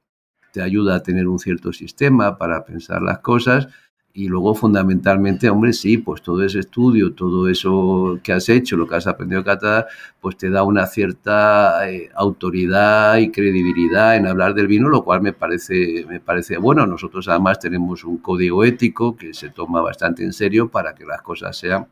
te 0.52 0.62
ayuda 0.62 0.96
a 0.96 1.04
tener 1.04 1.28
un 1.28 1.40
cierto 1.40 1.74
sistema 1.74 2.38
para 2.38 2.64
pensar 2.64 3.02
las 3.02 3.20
cosas 3.20 3.68
y 4.16 4.28
luego 4.28 4.54
fundamentalmente, 4.54 5.50
hombre, 5.50 5.74
sí, 5.74 5.98
pues 5.98 6.22
todo 6.22 6.44
ese 6.44 6.60
estudio, 6.60 7.14
todo 7.14 7.50
eso 7.50 8.20
que 8.22 8.32
has 8.32 8.48
hecho, 8.48 8.78
lo 8.78 8.88
que 8.88 8.96
has 8.96 9.08
aprendido 9.08 9.42
a 9.42 9.44
catar, 9.44 9.88
pues 10.22 10.38
te 10.38 10.52
da 10.52 10.62
una 10.62 10.86
cierta 10.86 11.90
eh, 11.90 12.12
autoridad 12.14 13.18
y 13.18 13.32
credibilidad 13.32 14.16
en 14.16 14.28
hablar 14.28 14.54
del 14.54 14.68
vino, 14.68 14.88
lo 14.88 15.04
cual 15.04 15.22
me 15.24 15.34
parece, 15.34 16.06
me 16.08 16.20
parece 16.20 16.58
bueno. 16.58 16.86
Nosotros 16.86 17.28
además 17.28 17.60
tenemos 17.60 18.04
un 18.04 18.20
código 18.20 18.64
ético 18.64 19.16
que 19.18 19.34
se 19.34 19.50
toma 19.50 19.82
bastante 19.82 20.24
en 20.24 20.34
serio 20.34 20.70
para 20.70 20.94
que 20.94 21.06
las 21.06 21.24
cosas 21.24 21.58
sean 21.58 21.88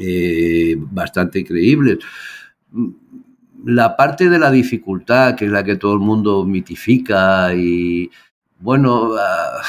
eh, 0.00 0.74
bastante 0.76 1.44
creíbles. 1.44 1.98
La 3.64 3.96
parte 3.96 4.28
de 4.28 4.40
la 4.40 4.50
dificultad, 4.50 5.36
que 5.36 5.44
es 5.44 5.52
la 5.52 5.62
que 5.62 5.76
todo 5.76 5.94
el 5.94 6.00
mundo 6.00 6.44
mitifica 6.44 7.54
y, 7.54 8.10
bueno... 8.58 9.12
Ah, 9.16 9.62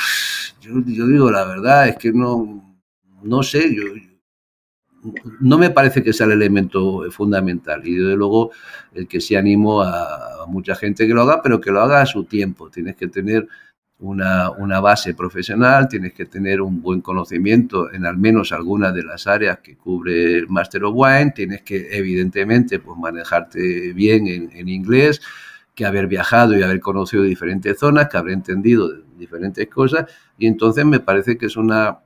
yo, 0.65 1.07
digo 1.07 1.31
la 1.31 1.45
verdad, 1.45 1.89
es 1.89 1.97
que 1.97 2.11
no, 2.11 2.77
no 3.23 3.43
sé, 3.43 3.75
yo, 3.75 3.83
no 5.39 5.57
me 5.57 5.69
parece 5.69 6.03
que 6.03 6.13
sea 6.13 6.25
el 6.25 6.33
elemento 6.33 7.09
fundamental. 7.11 7.85
Y 7.87 7.95
desde 7.95 8.15
luego 8.15 8.51
el 8.93 9.07
que 9.07 9.21
sí 9.21 9.35
animo 9.35 9.81
a, 9.81 10.45
mucha 10.47 10.75
gente 10.75 11.07
que 11.07 11.13
lo 11.13 11.23
haga, 11.23 11.41
pero 11.41 11.59
que 11.59 11.71
lo 11.71 11.81
haga 11.81 12.01
a 12.01 12.05
su 12.05 12.25
tiempo. 12.25 12.69
Tienes 12.69 12.95
que 12.95 13.07
tener 13.07 13.47
una, 13.99 14.51
una, 14.51 14.79
base 14.79 15.13
profesional, 15.13 15.87
tienes 15.87 16.13
que 16.13 16.25
tener 16.25 16.61
un 16.61 16.81
buen 16.81 17.01
conocimiento 17.01 17.91
en 17.93 18.05
al 18.05 18.17
menos 18.17 18.51
algunas 18.51 18.93
de 18.93 19.03
las 19.03 19.25
áreas 19.25 19.59
que 19.59 19.77
cubre 19.77 20.35
el 20.35 20.49
Master 20.49 20.83
of 20.83 20.93
Wine, 20.95 21.31
tienes 21.33 21.61
que 21.61 21.87
evidentemente 21.91 22.79
pues, 22.79 22.97
manejarte 22.97 23.93
bien 23.93 24.27
en, 24.27 24.69
inglés, 24.69 25.21
que 25.73 25.85
haber 25.85 26.07
viajado 26.07 26.57
y 26.57 26.61
haber 26.61 26.81
conocido 26.81 27.23
diferentes 27.23 27.79
zonas, 27.79 28.09
que 28.09 28.17
haber 28.17 28.33
entendido 28.33 28.91
diferentes 29.17 29.67
cosas, 29.67 30.05
y 30.37 30.47
entonces 30.47 30.85
me 30.85 30.99
parece 30.99 31.37
que 31.37 31.45
es 31.47 31.57
una, 31.57 31.99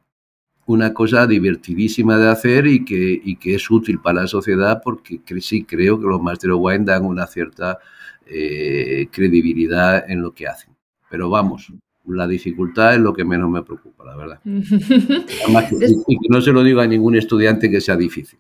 una 0.66 0.94
cosa 0.94 1.26
divertidísima 1.26 2.18
de 2.18 2.30
hacer 2.30 2.68
y 2.68 2.86
que, 2.86 3.20
y 3.24 3.36
que 3.38 3.56
es 3.56 3.72
útil 3.72 4.00
para 4.00 4.22
la 4.22 4.28
sociedad 4.28 4.82
porque 4.84 5.20
sí 5.42 5.64
creo 5.64 6.00
que 6.00 6.08
los 6.08 6.22
Master 6.22 6.52
of 6.52 6.62
Wine 6.62 6.86
dan 6.86 7.06
una 7.06 7.26
cierta 7.26 7.80
eh, 8.26 9.08
credibilidad 9.12 10.10
en 10.10 10.22
lo 10.22 10.34
que 10.34 10.48
hacen. 10.48 10.76
Pero 11.10 11.30
vamos, 11.30 11.74
la 12.06 12.28
dificultad 12.28 12.94
es 12.94 13.00
lo 13.00 13.14
que 13.14 13.26
menos 13.26 13.50
me 13.50 13.64
preocupa, 13.64 14.06
la 14.06 14.16
verdad. 14.16 14.40
y 14.46 16.20
que 16.20 16.30
no 16.30 16.42
se 16.42 16.52
lo 16.52 16.64
digo 16.64 16.82
a 16.82 16.88
ningún 16.88 17.16
estudiante 17.16 17.70
que 17.72 17.82
sea 17.82 17.98
difícil. 17.98 18.40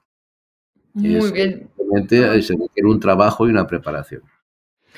Muy 0.93 1.31
bien. 1.31 1.69
Se 2.41 2.53
requiere 2.53 2.87
un 2.87 2.99
trabajo 2.99 3.47
y 3.47 3.49
una 3.49 3.65
preparación 3.65 4.21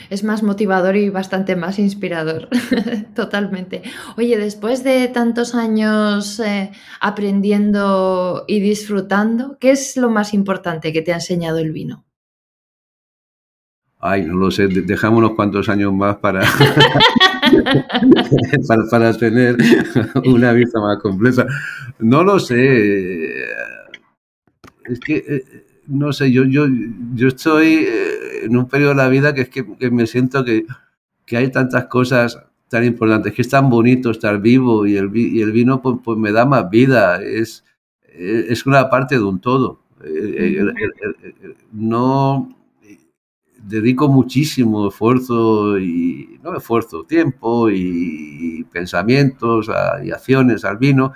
es 0.09 0.23
más 0.23 0.43
motivador 0.43 0.95
y 0.95 1.09
bastante 1.09 1.55
más 1.55 1.79
inspirador, 1.79 2.49
totalmente. 3.15 3.81
Oye, 4.17 4.37
después 4.37 4.83
de 4.83 5.07
tantos 5.07 5.55
años 5.55 6.39
eh, 6.39 6.71
aprendiendo 6.99 8.45
y 8.47 8.59
disfrutando, 8.59 9.57
¿qué 9.59 9.71
es 9.71 9.97
lo 9.97 10.09
más 10.09 10.33
importante 10.33 10.93
que 10.93 11.01
te 11.01 11.11
ha 11.11 11.15
enseñado 11.15 11.59
el 11.59 11.71
vino? 11.71 12.05
Ay, 14.03 14.23
no 14.23 14.33
lo 14.33 14.49
sé, 14.49 14.67
dejamos 14.67 15.19
unos 15.19 15.35
cuantos 15.35 15.69
años 15.69 15.93
más 15.93 16.17
para, 16.17 16.41
para, 18.89 19.15
tener 19.15 19.55
una 20.25 20.53
vista 20.53 20.79
más 20.79 20.97
completa. 20.97 21.45
No 21.99 22.23
lo 22.23 22.39
sé. 22.39 23.29
Es 24.85 24.99
que, 25.05 25.17
eh, 25.17 25.65
no 25.87 26.13
sé, 26.13 26.31
yo, 26.31 26.43
yo, 26.45 26.65
yo 27.15 27.27
estoy 27.27 27.85
eh, 27.87 28.45
en 28.45 28.57
un 28.57 28.67
periodo 28.67 28.91
de 28.91 28.95
la 28.95 29.09
vida 29.09 29.33
que 29.33 29.41
es 29.41 29.49
que, 29.49 29.63
me 29.91 30.07
siento 30.07 30.43
que, 30.45 30.65
hay 31.35 31.49
tantas 31.49 31.85
cosas 31.85 32.37
tan 32.67 32.83
importantes, 32.83 33.33
que 33.33 33.41
es 33.41 33.49
tan 33.49 33.69
bonito 33.69 34.11
estar 34.11 34.41
vivo 34.41 34.85
y 34.85 34.97
el, 34.97 35.15
y 35.15 35.41
el 35.41 35.53
vino 35.53 35.81
pues, 35.81 35.97
pues, 36.03 36.17
me 36.17 36.33
da 36.33 36.45
más 36.45 36.69
vida, 36.69 37.21
es, 37.21 37.63
es 38.03 38.65
una 38.65 38.89
parte 38.89 39.15
de 39.15 39.23
un 39.23 39.39
todo. 39.39 39.81
Eh, 40.03 40.61
no 41.71 42.49
dedico 43.63 44.07
muchísimo 44.09 44.89
esfuerzo 44.89 45.79
y 45.79 46.39
no 46.43 46.57
esfuerzo, 46.57 47.03
tiempo 47.05 47.69
y, 47.69 48.65
pensamientos 48.71 49.69
y 50.03 50.11
acciones 50.11 50.63
al 50.65 50.77
vino, 50.77 51.13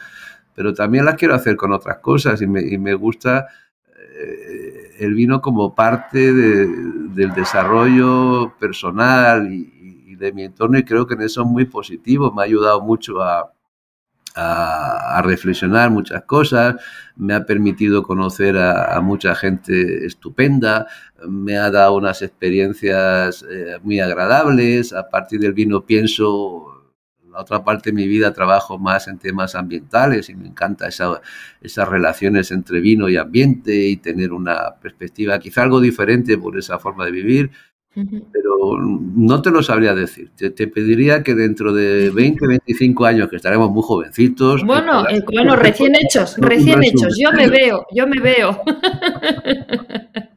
pero 0.54 0.74
también 0.74 1.06
las 1.06 1.16
quiero 1.16 1.36
hacer 1.36 1.56
con 1.56 1.72
otras 1.72 1.98
cosas 2.00 2.42
y 2.42 2.48
me, 2.48 2.62
y 2.62 2.78
me 2.78 2.94
gusta 2.94 3.48
eh, 4.18 4.96
el 5.00 5.14
vino 5.14 5.42
como 5.42 5.76
parte 5.76 6.32
del 6.32 7.34
desarrollo 7.34 8.56
personal 8.58 9.52
y, 9.52 10.16
de 10.16 10.32
mi 10.32 10.44
entorno 10.44 10.78
y 10.78 10.84
creo 10.86 11.06
que 11.06 11.16
en 11.16 11.24
eso 11.24 11.42
es 11.42 11.48
muy 11.48 11.66
positivo, 11.66 12.32
me 12.32 12.42
ha 12.42 12.46
ayudado 12.46 12.80
mucho 12.82 13.22
a, 13.22 13.52
reflexionar 15.24 15.92
muchas 15.92 16.24
cosas, 16.24 16.76
me 17.16 17.34
ha 17.34 17.46
permitido 17.46 18.04
conocer 18.04 18.58
a, 18.58 19.00
mucha 19.02 19.36
gente 19.36 20.06
estupenda, 20.06 20.88
me 21.28 21.58
ha 21.58 21.70
dado 21.72 21.96
unas 21.96 22.22
experiencias 22.22 23.46
eh, 23.50 23.78
muy 23.84 24.00
agradables, 24.00 24.94
a 24.94 25.10
partir 25.10 25.40
del 25.42 25.54
vino 25.54 25.86
pienso 25.86 26.75
la 27.36 27.42
otra 27.42 27.64
parte 27.64 27.92
de 27.92 27.96
mi 27.96 28.08
vida 28.08 28.34
trabajo 28.34 28.80
más 28.80 29.10
en 29.10 29.18
temas 29.18 29.56
ambientales 29.56 30.30
y 30.30 30.36
me 30.36 30.48
encanta 30.48 30.88
esas 30.88 31.90
relaciones 31.90 32.50
entre 32.52 32.80
vino 32.80 33.10
y 33.10 33.18
ambiente 33.18 33.76
y 33.76 33.98
tener 33.98 34.32
una 34.32 34.76
perspectiva 34.82 35.38
quizá 35.38 35.64
algo 35.64 35.82
diferente 35.82 36.38
por 36.38 36.58
esa 36.58 36.80
forma 36.80 37.04
de 37.06 37.12
vivir, 37.12 37.52
pero 37.94 38.80
no 38.80 39.42
te 39.42 39.52
lo 39.52 39.62
sabría 39.62 39.94
decir. 39.94 40.32
Te, 40.36 40.68
pediría 40.68 41.24
que 41.24 41.36
dentro 41.36 41.74
de 41.74 42.10
20, 42.10 42.48
25 42.48 43.06
años, 43.06 43.30
que 43.30 43.36
estaremos 43.36 43.70
muy 43.70 43.84
jovencitos. 43.84 44.64
Bueno, 44.64 45.08
eh, 45.10 45.22
bueno, 45.34 45.58
recién 45.58 45.94
hechos, 45.96 46.38
recién 46.38 46.84
hechos. 46.84 47.18
Yo 47.22 47.32
me 47.34 47.48
veo, 47.50 47.86
yo 47.94 48.08
me 48.08 48.22
veo. 48.22 48.62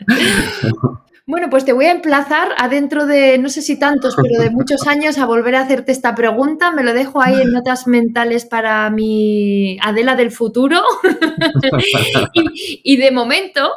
Bueno, 1.29 1.51
pues 1.51 1.67
te 1.67 1.75
voy 1.75 1.85
a 1.85 1.93
emplazar 1.93 2.53
adentro 2.57 3.05
de, 3.05 3.37
no 3.37 3.51
sé 3.51 3.61
si 3.61 3.79
tantos, 3.79 4.17
pero 4.17 4.41
de 4.41 4.49
muchos 4.49 4.87
años 4.87 5.19
a 5.19 5.27
volver 5.27 5.57
a 5.57 5.61
hacerte 5.61 5.93
esta 5.93 6.15
pregunta. 6.15 6.73
Me 6.73 6.83
lo 6.83 6.95
dejo 6.95 7.21
ahí 7.21 7.43
en 7.43 7.53
notas 7.53 7.87
mentales 7.87 8.47
para 8.47 8.89
mi 8.89 9.77
Adela 9.83 10.17
del 10.17 10.31
futuro. 10.31 10.81
y, 12.33 12.97
de 12.97 13.11
momento, 13.11 13.69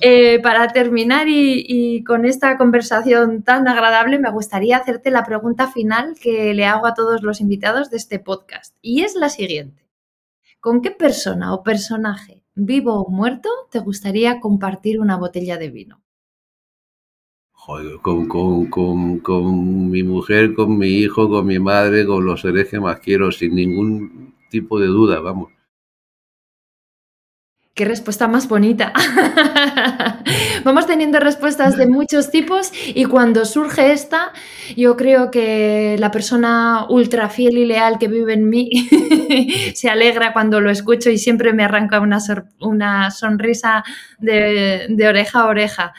eh, 0.00 0.38
para 0.44 0.68
terminar 0.68 1.26
y, 1.26 2.04
con 2.04 2.24
esta 2.24 2.56
conversación 2.56 3.42
tan 3.42 3.66
agradable, 3.66 4.20
me 4.20 4.30
gustaría 4.30 4.76
hacerte 4.76 5.10
la 5.10 5.24
pregunta 5.24 5.72
final 5.72 6.14
que 6.22 6.54
le 6.54 6.66
hago 6.66 6.86
a 6.86 6.94
todos 6.94 7.24
los 7.24 7.40
invitados 7.40 7.90
de 7.90 7.96
este 7.96 8.20
podcast. 8.20 8.76
Y 8.80 9.02
es 9.02 9.16
la 9.16 9.28
siguiente. 9.28 9.88
¿Con 10.60 10.80
qué 10.80 10.92
persona 10.92 11.52
o 11.52 11.64
personaje 11.64 12.44
vivo 12.54 13.02
o 13.02 13.10
muerto, 13.10 13.48
te 13.72 13.80
gustaría 13.80 14.38
compartir 14.38 15.00
una 15.00 15.16
botella 15.16 15.58
de 15.58 15.68
vino? 15.68 16.02
Con, 17.64 18.26
con, 18.26 18.66
con, 18.66 19.18
con, 19.20 19.88
mi 19.88 20.02
mujer, 20.02 20.52
con 20.52 20.76
mi 20.76 20.88
hijo, 20.88 21.28
con 21.28 21.46
mi 21.46 21.60
madre, 21.60 22.04
con 22.04 22.26
los 22.26 22.40
seres 22.40 22.68
que 22.68 22.80
más 22.80 22.98
quiero, 22.98 23.30
sin 23.30 23.54
ningún 23.54 24.34
tipo 24.50 24.80
de 24.80 24.88
duda, 24.88 25.20
vamos. 25.20 25.52
Qué 27.72 27.84
respuesta 27.84 28.26
más 28.26 28.48
bonita. 28.48 28.92
Vamos 30.64 30.86
teniendo 30.86 31.18
respuestas 31.20 31.78
de 31.78 31.86
muchos 31.86 32.30
tipos 32.30 32.70
y 32.86 33.06
cuando 33.06 33.46
surge 33.46 33.92
esta, 33.92 34.32
yo 34.76 34.96
creo 34.96 35.30
que 35.30 35.96
la 35.98 36.10
persona 36.10 36.86
ultra 36.90 37.30
fiel 37.30 37.56
y 37.56 37.64
leal 37.64 37.98
que 37.98 38.08
vive 38.08 38.34
en 38.34 38.50
mí 38.50 38.70
se 39.74 39.88
alegra 39.88 40.34
cuando 40.34 40.60
lo 40.60 40.70
escucho 40.70 41.08
y 41.08 41.16
siempre 41.16 41.54
me 41.54 41.64
arranca 41.64 42.00
una, 42.00 42.18
una 42.60 43.10
sonrisa 43.10 43.82
de 44.18 45.06
oreja 45.08 45.40
a 45.40 45.46
oreja. 45.46 45.94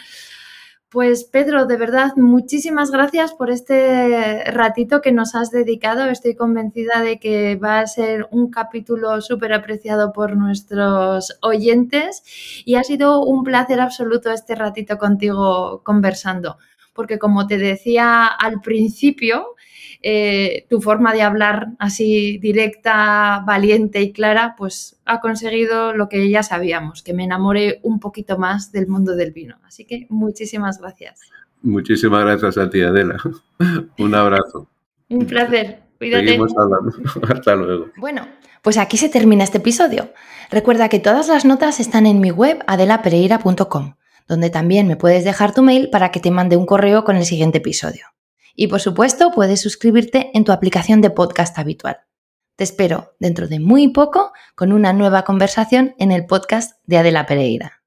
Pues 0.94 1.24
Pedro, 1.24 1.66
de 1.66 1.76
verdad, 1.76 2.12
muchísimas 2.18 2.92
gracias 2.92 3.34
por 3.34 3.50
este 3.50 4.44
ratito 4.52 5.02
que 5.02 5.12
nos 5.12 5.34
has 5.34 5.50
dedicado. 5.50 6.06
Estoy 6.06 6.36
convencida 6.36 7.02
de 7.02 7.18
que 7.18 7.56
va 7.56 7.80
a 7.80 7.88
ser 7.88 8.28
un 8.30 8.52
capítulo 8.52 9.20
súper 9.20 9.54
apreciado 9.54 10.14
por 10.14 10.38
nuestros 10.38 11.36
oyentes 11.42 12.22
y 12.64 12.76
ha 12.76 12.84
sido 12.84 13.24
un 13.24 13.44
placer 13.44 13.82
absoluto 13.82 14.32
este 14.32 14.54
ratito 14.54 15.00
contigo 15.00 15.82
conversando, 15.84 16.60
porque 16.94 17.18
como 17.18 17.48
te 17.48 17.58
decía 17.58 18.28
al 18.28 18.62
principio, 18.62 19.56
eh, 20.06 20.66
tu 20.70 20.82
forma 20.82 21.14
de 21.14 21.22
hablar 21.22 21.70
así 21.80 22.38
directa, 22.38 23.42
valiente 23.48 24.02
y 24.02 24.12
clara, 24.12 24.56
pues 24.58 25.00
ha 25.06 25.22
conseguido 25.22 25.94
lo 25.94 26.10
que 26.10 26.30
ya 26.30 26.44
sabíamos, 26.44 27.02
que 27.04 27.14
me 27.14 27.24
enamore 27.24 27.80
un 27.84 28.02
poquito 28.02 28.38
más 28.38 28.74
del 28.74 28.88
mundo 28.88 29.16
del 29.16 29.32
vino. 29.32 29.56
Así 29.64 29.86
que 29.86 30.06
muchísimas 30.10 30.82
gracias. 30.82 31.22
Muchísimas 31.62 32.26
gracias 32.26 32.58
a 32.58 32.70
ti, 32.70 32.82
Adela. 32.82 33.18
un 33.98 34.14
abrazo. 34.14 34.68
Un 35.08 35.26
placer. 35.26 35.80
Cuídate. 35.98 36.26
Seguimos 36.26 36.54
hablando. 36.58 36.92
Hasta 37.34 37.56
luego. 37.56 37.86
Bueno, 37.96 38.28
pues 38.62 38.78
aquí 38.78 38.98
se 38.98 39.08
termina 39.08 39.46
este 39.46 39.60
episodio. 39.60 40.12
Recuerda 40.52 40.90
que 40.90 41.00
todas 41.00 41.30
las 41.30 41.46
notas 41.46 41.80
están 41.80 42.06
en 42.06 42.20
mi 42.20 42.32
web 42.32 42.62
adelapereira.com, 42.68 43.96
donde 44.28 44.50
también 44.50 44.88
me 44.88 44.98
puedes 44.98 45.24
dejar 45.24 45.54
tu 45.54 45.64
mail 45.64 45.90
para 45.90 46.12
que 46.12 46.20
te 46.20 46.30
mande 46.30 46.58
un 46.58 46.66
correo 46.66 47.06
con 47.06 47.16
el 47.16 47.24
siguiente 47.24 47.60
episodio. 47.60 48.08
Y 48.56 48.68
por 48.68 48.80
supuesto, 48.80 49.32
puedes 49.32 49.62
suscribirte 49.62 50.32
en 50.34 50.44
tu 50.44 50.52
aplicación 50.52 51.02
de 51.02 51.10
podcast 51.10 51.58
habitual. 51.58 51.98
Te 52.56 52.64
espero 52.64 53.16
dentro 53.20 53.48
de 53.48 53.60
muy 53.60 53.88
poco 53.88 54.32
con 54.56 54.72
una 54.74 54.94
nueva 54.94 55.24
conversación 55.24 55.96
en 55.98 56.12
el 56.12 56.26
podcast 56.26 56.78
de 56.86 56.98
Adela 56.98 57.26
Pereira. 57.26 57.84